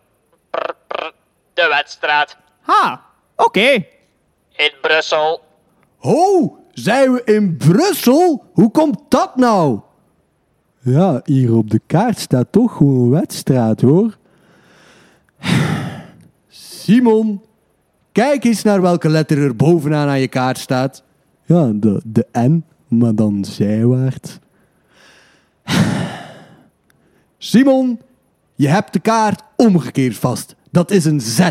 [0.50, 1.12] prr, prr,
[1.54, 3.04] de wedstraat Ha,
[3.36, 3.84] oké.
[4.50, 5.44] in Brussel.
[6.00, 8.50] Oh, zijn we in Brussel?
[8.52, 9.80] Hoe komt dat nou?
[10.82, 14.18] Ja, hier op de kaart staat toch gewoon wedstraat hoor.
[16.48, 17.42] Simon,
[18.12, 21.02] kijk eens naar welke letter er bovenaan aan je kaart staat.
[21.44, 24.38] Ja, de, de N, maar dan zijwaarts.
[27.38, 28.00] Simon,
[28.54, 30.56] je hebt de kaart omgekeerd vast.
[30.70, 31.50] Dat is een Z.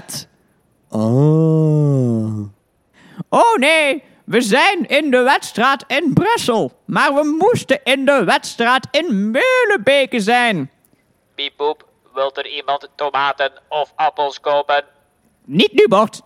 [0.88, 2.40] Ah.
[3.30, 6.72] Oh nee, we zijn in de wedstraat in Brussel.
[6.86, 10.70] Maar we moesten in de wedstraat in Meulebeke zijn.
[11.36, 14.84] Pieppoep, wilt er iemand tomaten of appels kopen?
[15.46, 16.22] Niet nu, Bart.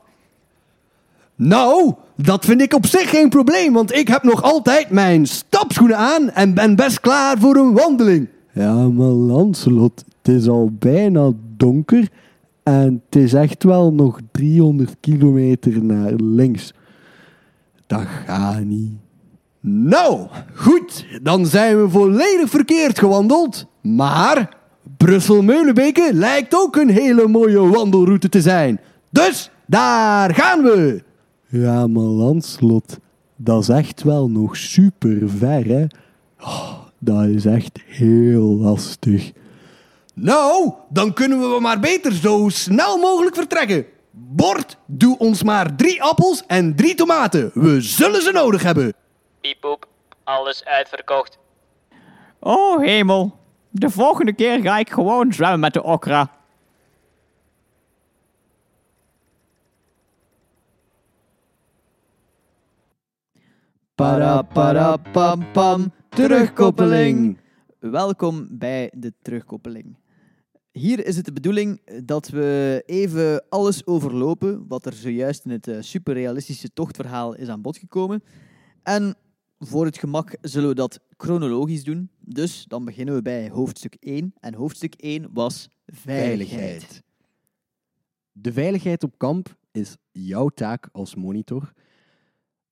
[1.35, 5.97] Nou, dat vind ik op zich geen probleem, want ik heb nog altijd mijn stapschoenen
[5.97, 8.29] aan en ben best klaar voor een wandeling.
[8.51, 12.07] Ja, maar Lancelot, het is al bijna donker
[12.63, 16.73] en het is echt wel nog 300 kilometer naar links.
[17.87, 18.91] Dat gaat niet.
[19.59, 24.57] Nou, goed, dan zijn we volledig verkeerd gewandeld, maar
[24.97, 28.79] Brussel-Meulenbeke lijkt ook een hele mooie wandelroute te zijn.
[29.09, 31.03] Dus daar gaan we!
[31.47, 32.97] Ja, maar Lanslot,
[33.35, 35.85] dat is echt wel nog super ver, hè?
[36.39, 39.31] Oh, dat is echt heel lastig.
[40.13, 43.85] Nou, dan kunnen we maar beter zo snel mogelijk vertrekken.
[44.35, 47.51] Bord, doe ons maar drie appels en drie tomaten.
[47.53, 48.93] We zullen ze nodig hebben.
[49.41, 49.87] Pieppoep,
[50.23, 51.37] alles uitverkocht.
[52.39, 56.31] Oh hemel, de volgende keer ga ik gewoon zwemmen met de okra.
[63.95, 65.93] Para para pam pam.
[66.09, 67.39] Terugkoppeling.
[67.79, 69.95] Welkom bij de terugkoppeling.
[70.73, 75.67] Hier is het de bedoeling dat we even alles overlopen wat er zojuist in het
[75.67, 78.23] eh, superrealistische tochtverhaal is aan bod gekomen.
[78.83, 79.15] En
[79.59, 82.09] voor het gemak zullen we dat chronologisch doen.
[82.19, 84.33] Dus dan beginnen we bij hoofdstuk 1.
[84.39, 87.03] En hoofdstuk 1 was veiligheid.
[88.31, 91.73] De veiligheid op kamp is jouw taak als monitor.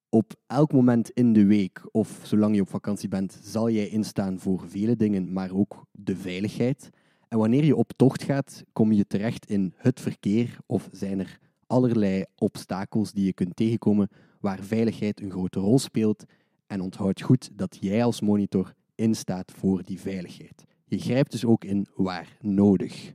[0.09, 4.39] Op elk moment in de week of zolang je op vakantie bent, zal jij instaan
[4.39, 6.89] voor vele dingen, maar ook de veiligheid.
[7.31, 11.39] En wanneer je op tocht gaat, kom je terecht in het verkeer of zijn er
[11.67, 14.07] allerlei obstakels die je kunt tegenkomen
[14.39, 16.25] waar veiligheid een grote rol speelt.
[16.67, 20.65] En onthoud goed dat jij als monitor instaat voor die veiligheid.
[20.85, 23.13] Je grijpt dus ook in waar nodig.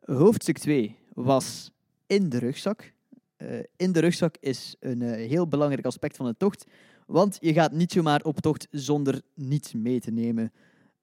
[0.00, 1.70] Hoofdstuk 2 was
[2.06, 2.92] in de rugzak.
[3.36, 6.66] Eh, in de rugzak is een eh, heel belangrijk aspect van de tocht,
[7.06, 10.52] want je gaat niet zomaar op tocht zonder niets mee te nemen.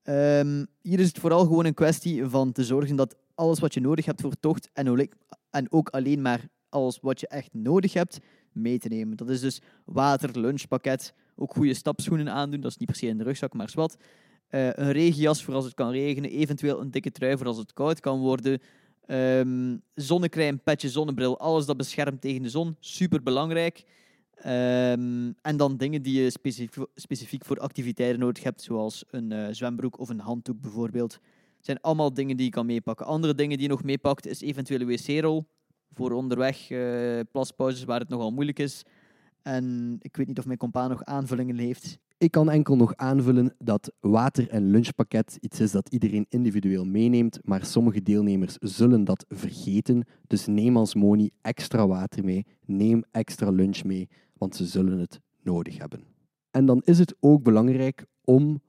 [0.05, 3.79] Ehm, hier is het vooral gewoon een kwestie van te zorgen dat alles wat je
[3.79, 5.09] nodig hebt voor tocht en
[5.49, 8.19] en ook alleen maar alles wat je echt nodig hebt
[8.51, 9.17] mee te nemen.
[9.17, 13.17] Dat is dus water, lunchpakket, ook goede stapschoenen aandoen, dat is niet per se in
[13.17, 13.95] de rugzak, maar zwart.
[14.47, 17.73] Eh, een regenjas voor als het kan regenen, eventueel een dikke trui voor als het
[17.73, 18.61] koud kan worden.
[19.05, 23.83] Ehm zonnecrème, petje, zonnebril, alles dat beschermt tegen de zon, super belangrijk.
[24.35, 26.29] Ehm, en dan dingen die je
[26.95, 31.19] specifiek, voor activiteiten nodig hebt, zoals een eh, zwembroek of een handdoek bijvoorbeeld.
[31.59, 33.05] Zijn allemaal dingen die je kan meepakken.
[33.05, 35.45] Andere dingen die je nog meepakt is eventueel een wc-rol
[35.93, 38.83] voor onderweg, eh, plaspauzes waar het nogal moeilijk is.
[39.41, 41.97] En ik weet niet of mijn compa nog aanvullingen heeft.
[42.17, 47.39] Ik kan enkel nog aanvullen dat water- en lunchpakket iets is dat iedereen individueel meeneemt,
[47.43, 50.05] maar sommige deelnemers zullen dat vergeten.
[50.27, 55.21] Dus neem als moni extra water mee, neem extra lunch mee, want ze zullen het
[55.41, 56.03] nodig hebben.
[56.51, 58.61] En dan is het ook belangrijk om,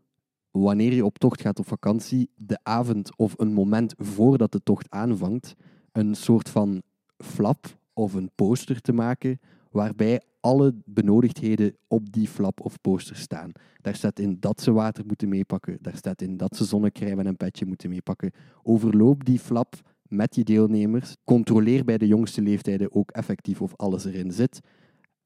[0.51, 4.91] wanneer je op tocht gaat op vakantie, de avond of een moment voordat de tocht
[4.91, 5.55] aanvangt,
[5.93, 6.83] een soort van
[7.17, 9.41] flap of een poster te maken
[9.71, 13.53] waarbij alle benodigdheden op die flap of poster staan.
[13.81, 17.27] Daar staat in dat ze water moeten meepakken, daar staat in dat ze zonnecrème en
[17.27, 18.33] een petje moeten meepakken.
[18.63, 19.75] Overloop die flap
[20.09, 21.17] met je deelnemers.
[21.25, 24.61] Controleer bij de jongste leeftijden ook effectief of alles erin zit.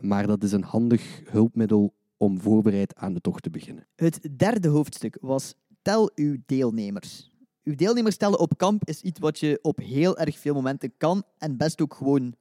[0.00, 3.86] Maar dat is een handig hulpmiddel om voorbereid aan de tocht te beginnen.
[3.96, 7.30] Het derde hoofdstuk was tel uw deelnemers.
[7.62, 11.22] Uw deelnemers tellen op kamp is iets wat je op heel erg veel momenten kan
[11.38, 12.34] en best ook gewoon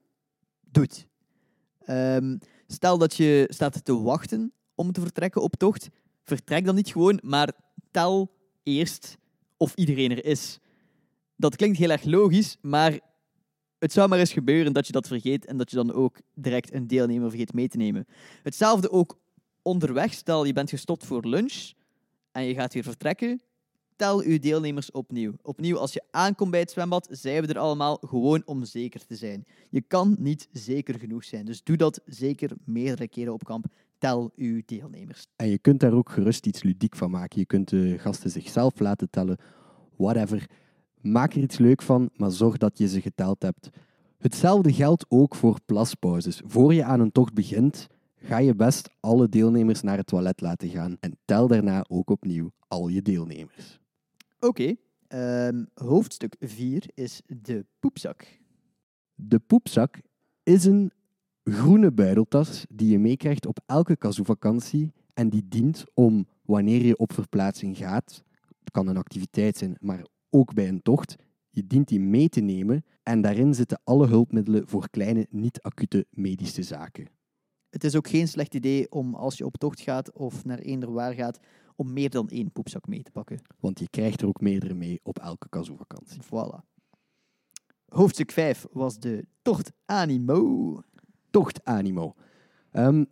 [0.72, 1.08] doet.
[1.80, 2.38] Ehm,
[2.68, 5.90] stel dat je staat te wachten om te vertrekken op tocht,
[6.24, 7.52] vertrek dan niet gewoon, maar
[7.92, 8.32] tel
[8.64, 9.18] eerst
[9.58, 10.60] of iedereen er is.
[11.36, 13.00] Dat klinkt heel erg logisch, maar
[13.80, 16.74] het zou maar eens gebeuren dat je dat vergeet en dat je dan ook direct
[16.74, 18.06] een deelnemer vergeet mee te nemen.
[18.44, 19.18] Hetzelfde ook
[19.62, 20.14] onderweg.
[20.14, 21.72] Stel je bent gestopt voor lunch
[22.32, 23.42] en je gaat weer vertrekken.
[23.96, 25.34] Tel uw deelnemers opnieuw.
[25.42, 29.16] Opnieuw, als je aankomt bij het zwembad, zijn we er allemaal gewoon om zeker te
[29.16, 29.46] zijn.
[29.70, 31.46] Je kan niet zeker genoeg zijn.
[31.46, 33.66] Dus doe dat zeker meerdere keren op kamp.
[33.98, 35.28] Tel uw deelnemers.
[35.36, 37.40] En je kunt daar ook gerust iets ludiek van maken.
[37.40, 39.38] Je kunt de gasten zichzelf laten tellen,
[39.96, 40.50] whatever.
[41.02, 43.70] Maak er iets leuk van, maar zorg dat je ze geteld hebt.
[44.18, 46.42] Hetzelfde geldt ook voor plaspauzes.
[46.46, 50.70] Voor je aan een tocht begint, ga je best alle deelnemers naar het toilet laten
[50.70, 53.80] gaan en tel daarna ook opnieuw al je deelnemers.
[54.40, 54.76] Oké.
[55.08, 58.40] ehm, hoofdstuk 4 is de poepzak.
[59.16, 60.02] De poepzak
[60.44, 60.92] is een
[61.44, 67.14] groene buideltas die je meekrijgt op elke kazoo-vakantie en die dient om wanneer je op
[67.14, 68.24] verplaatsing gaat,
[68.60, 71.16] het kan een activiteit zijn, maar ook bij een tocht,
[71.50, 76.64] je dient die mee te nemen en daarin zitten alle hulpmiddelen voor kleine, niet-acute medische
[76.64, 77.08] zaken.
[77.70, 80.92] Het is ook geen slecht idee om als je op tocht gaat of naar eender
[80.92, 81.40] waar gaat,
[81.76, 83.42] om meer dan één poepzak mee te pakken.
[83.60, 86.22] Want je krijgt er ook meerdere mee op elke kazoo-vakantie.
[86.24, 86.66] Voilà.
[87.88, 90.82] Hoofdstuk 5 was de tocht Animo.
[91.30, 92.16] Tochtanimo.
[92.72, 93.04] Ehm,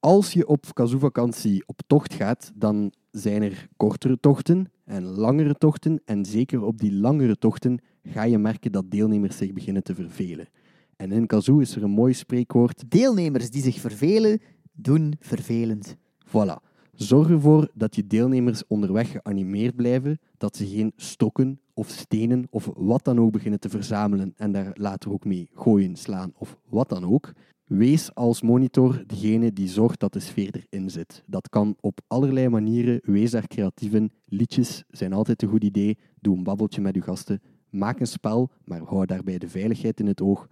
[0.00, 6.00] als je op kazoo-vakantie op tocht gaat, dan zijn er kortere tochten en langere tochten.
[6.04, 10.48] En zeker op die langere tochten ga je merken dat deelnemers zich beginnen te vervelen.
[10.96, 12.90] En in kazoo is er een mooi spreekwoord.
[12.90, 14.40] Deelnemers die zich vervelen,
[14.72, 15.96] doen vervelend.
[16.26, 16.70] Voilà.
[16.92, 22.70] Zorg ervoor dat je deelnemers onderweg geanimeerd blijven, dat ze geen stokken of stenen of
[22.74, 26.88] wat dan ook beginnen te verzamelen en daar later ook mee gooien, slaan of wat
[26.88, 27.32] dan ook.
[27.76, 31.22] Wees als monitor degene die zorgt dat de sfeer erin zit.
[31.26, 33.00] Dat kan op allerlei manieren.
[33.04, 34.12] Wees daar creatief in.
[34.24, 35.98] Liedjes zijn altijd een goed idee.
[36.20, 37.40] Doe een babbeltje met uw gasten.
[37.70, 40.48] Maak een spel, maar hou daarbij de veiligheid in het oog.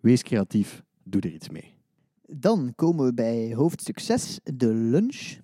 [0.00, 0.82] Wees creatief.
[1.02, 1.74] Doe er iets mee.
[2.22, 5.38] Dan komen we bij hoofdstuk 6, de lunch.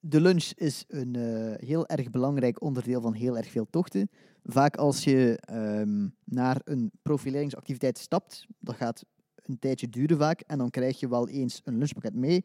[0.00, 4.10] De lunch is een eh, heel erg belangrijk onderdeel van heel erg veel tochten.
[4.44, 9.04] Vaak als je ehm, naar een profileringsactiviteit stapt, dat gaat
[9.42, 12.44] een tijdje duren vaak, en dan krijg je wel eens een lunchpakket mee.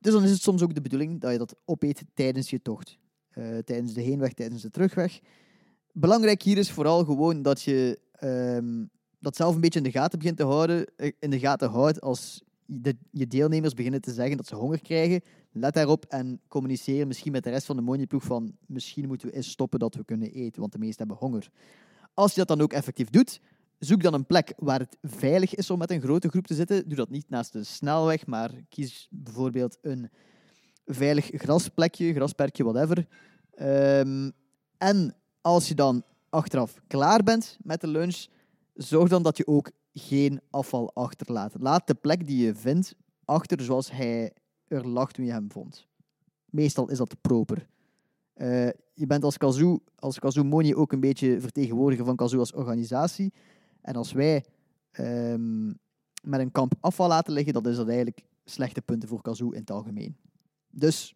[0.00, 2.98] Dus dan is het soms ook de bedoeling dat je dat opeet tijdens je tocht.
[3.30, 5.20] Eh, tijdens de heenweg, tijdens de terugweg.
[5.92, 8.84] Belangrijk hier is vooral gewoon dat je ehm,
[9.18, 10.86] dat zelf een beetje in de gaten begint te houden.
[10.96, 14.80] eh, In de gaten houdt als de, je deelnemers beginnen te zeggen dat ze honger
[14.80, 15.20] krijgen.
[15.52, 19.34] Let daarop en communiceer misschien met de rest van de moneyploeg van misschien moeten we
[19.34, 21.48] eens stoppen dat we kunnen eten, want de meesten hebben honger.
[22.14, 23.40] Als je dat dan ook effectief doet,
[23.84, 26.88] zoek dan een plek waar het veilig is om met een grote groep te zitten.
[26.88, 30.10] Doe dat niet naast de snelweg, maar kies bijvoorbeeld een
[30.86, 33.06] veilig grasplekje, grasperkje, whatever.
[33.54, 34.30] Ehm,
[34.78, 38.26] en als je dan achteraf klaar bent met de lunch,
[38.74, 41.54] zorg dan dat je ook geen afval achterlaat.
[41.58, 44.32] Laat de plek die je vindt achter zoals hij
[44.68, 45.86] er lag toen je hem vond.
[46.50, 47.66] Meestal is dat proper.
[48.34, 52.52] Eh, je bent als Kazoo, als Kazoo Moni ook een beetje vertegenwoordiger van Kazoo als
[52.52, 53.32] organisatie.
[53.84, 54.44] En als wij
[54.90, 55.66] ehm,
[56.22, 59.60] met een kamp afval laten liggen, dan is dat eigenlijk slechte punten voor Kazoo in
[59.60, 60.16] het algemeen.
[60.70, 61.14] Dus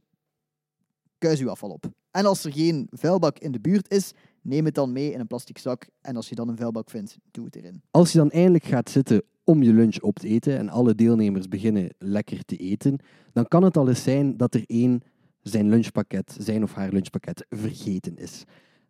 [1.18, 1.90] kuis uw afval op.
[2.10, 4.12] En als er geen vuilbak in de buurt is,
[4.42, 5.88] neem het dan mee in een plastic zak.
[6.00, 7.82] En als je dan een vuilbak vindt, doe het erin.
[7.90, 11.48] Als je dan eindelijk gaat zitten om je lunch op te eten en alle deelnemers
[11.48, 12.98] beginnen lekker te eten,
[13.32, 15.02] dan kan het al eens zijn dat er één
[15.40, 18.44] zijn lunchpakket, zijn of haar lunchpakket, vergeten is.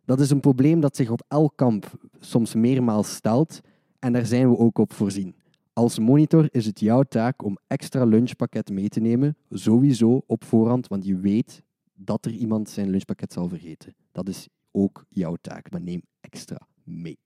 [0.09, 3.61] Dat is een probleem dat zich op elk kamp soms meermaals stelt
[3.99, 5.35] en daar zijn we ook op voorzien.
[5.73, 10.87] Als monitor is het jouw taak om extra lunchpakket mee te nemen, sowieso op voorhand,
[10.87, 13.95] want je weet dat er iemand zijn lunchpakket zal vergeten.
[14.11, 17.19] Dat is ook jouw taak, maar neem extra mee.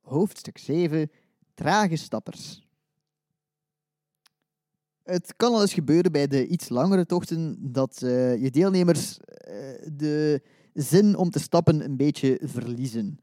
[0.00, 1.10] Hoofdstuk 7.
[1.54, 2.66] Trage stappers.
[5.02, 9.54] Het kan al eens gebeuren bij de iets langere tochten dat eh, je deelnemers eh,
[9.92, 10.42] de
[10.74, 13.18] zin om te stappen een beetje verliezen.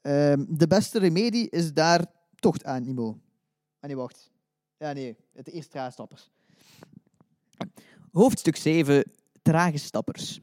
[0.00, 3.18] Ehm, de beste remedie is daar tochtanimo.
[3.80, 4.30] Ah nee, wacht.
[4.76, 6.30] Ja, nee, het eerst trage stappers.
[8.12, 9.12] Hoofdstuk 7.
[9.42, 10.40] Trage stappers.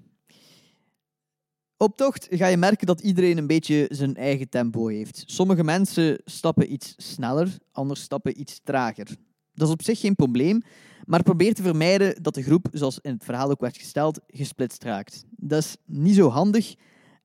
[1.77, 5.23] Op tocht ga je merken dat iedereen een beetje zijn eigen tempo heeft.
[5.25, 9.07] Sommige mensen stappen iets sneller, anderen stappen iets trager.
[9.53, 10.61] Dat is op zich geen probleem,
[11.05, 14.83] maar probeer te vermijden dat de groep, zoals in het verhaal ook werd gesteld, gesplitst
[14.83, 15.23] raakt.
[15.29, 16.75] Dat is niet zo handig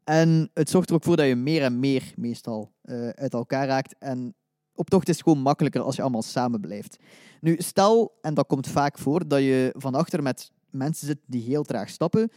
[0.05, 3.67] en het zorgt er ook voor dat je meer en meer meestal eh, uit elkaar
[3.67, 3.95] raakt.
[3.99, 4.35] En
[4.75, 6.97] op tocht is gewoon makkelijker als je allemaal samen blijft.
[7.41, 11.43] Nu, stel, en dat komt vaak voor, dat je van achter met mensen zit die
[11.43, 12.31] heel traag stappen.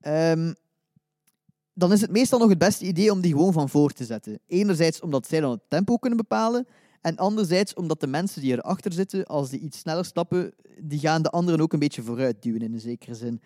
[0.00, 0.52] Ehm,
[1.74, 4.38] dan is het meestal nog het beste idee om die gewoon van voor te zetten.
[4.46, 6.66] Enerzijds omdat zij dan het tempo kunnen bepalen,
[7.02, 11.22] en anderzijds omdat de mensen die erachter zitten, als die iets sneller stappen, die gaan
[11.22, 13.40] de anderen ook een beetje vooruit duwen in een zekere zin.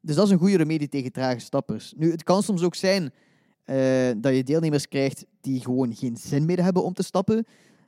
[0.00, 1.92] Dus dat is een goede remedie tegen trage stappers.
[1.96, 3.12] Nu, het kan soms ook zijn
[3.64, 7.46] eh, dat je deelnemers krijgt die gewoon geen zin meer hebben om te stappen.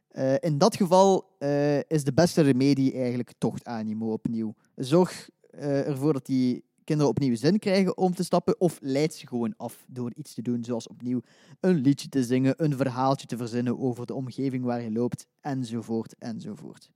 [0.08, 4.54] Eh, in dat geval eh, is de beste remedie eigenlijk tochtanimo opnieuw.
[4.76, 9.55] Zorg ervoor dat die kinderen opnieuw zin krijgen om te stappen, of leidt ze gewoon
[9.57, 11.20] af door iets te doen, zoals opnieuw
[11.61, 16.14] een liedje te zingen, een verhaaltje te verzinnen over de omgeving waar je loopt, enzovoort,
[16.18, 16.91] enzovoort.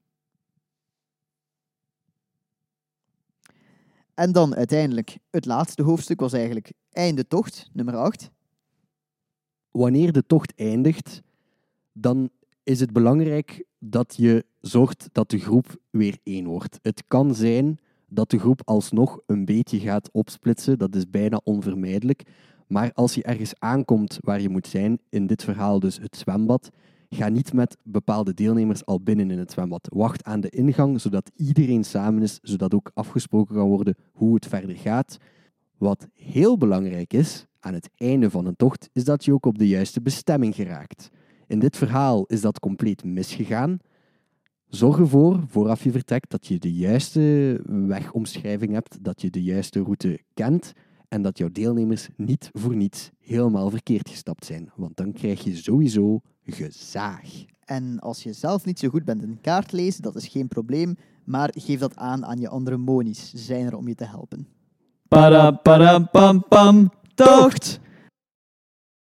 [4.15, 8.31] En dan uiteindelijk, het laatste hoofdstuk was eigenlijk einde tocht, nummer 8.
[9.71, 11.23] Wanneer de tocht eindigt,
[11.93, 12.31] dan
[12.63, 16.79] is het belangrijk dat je zorgt dat de groep weer één wordt.
[16.83, 17.79] Het kan zijn
[18.17, 22.23] dat de groep alsnog een beetje gaat opsplitsen, dat is bijna onvermijdelijk.
[22.67, 26.71] Maar als je ergens aankomt waar je moet zijn, in dit verhaal dus het zwembad,
[27.09, 29.89] ga niet met bepaalde deelnemers al binnen in het zwembad.
[29.93, 34.47] Wacht aan de ingang, zodat iedereen samen is, zodat ook afgesproken kan worden hoe het
[34.47, 35.17] verder gaat.
[35.79, 39.59] Wat heel belangrijk is aan het einde van een tocht, is dat je ook op
[39.59, 41.11] de juiste bestemming geraakt.
[41.47, 43.79] In dit verhaal is dat compleet misgegaan.
[44.69, 49.83] Zorg ervoor, vooraf je vertrekt, dat je de juiste wegomschrijving hebt, dat je de juiste
[49.83, 50.73] route kent
[51.09, 54.71] en dat jouw deelnemers niet voor niets helemaal verkeerd gestapt zijn.
[54.77, 57.45] Want dan krijg je sowieso gezaag.
[57.65, 60.97] En als je zelf niet zo goed bent in kaart lezen, dat is geen probleem,
[61.25, 63.31] maar geef dat aan aan je andere monies.
[63.31, 64.49] Ze zijn er om je te helpen.
[65.09, 66.91] Para, para, pam, pam.
[67.15, 67.81] Tocht!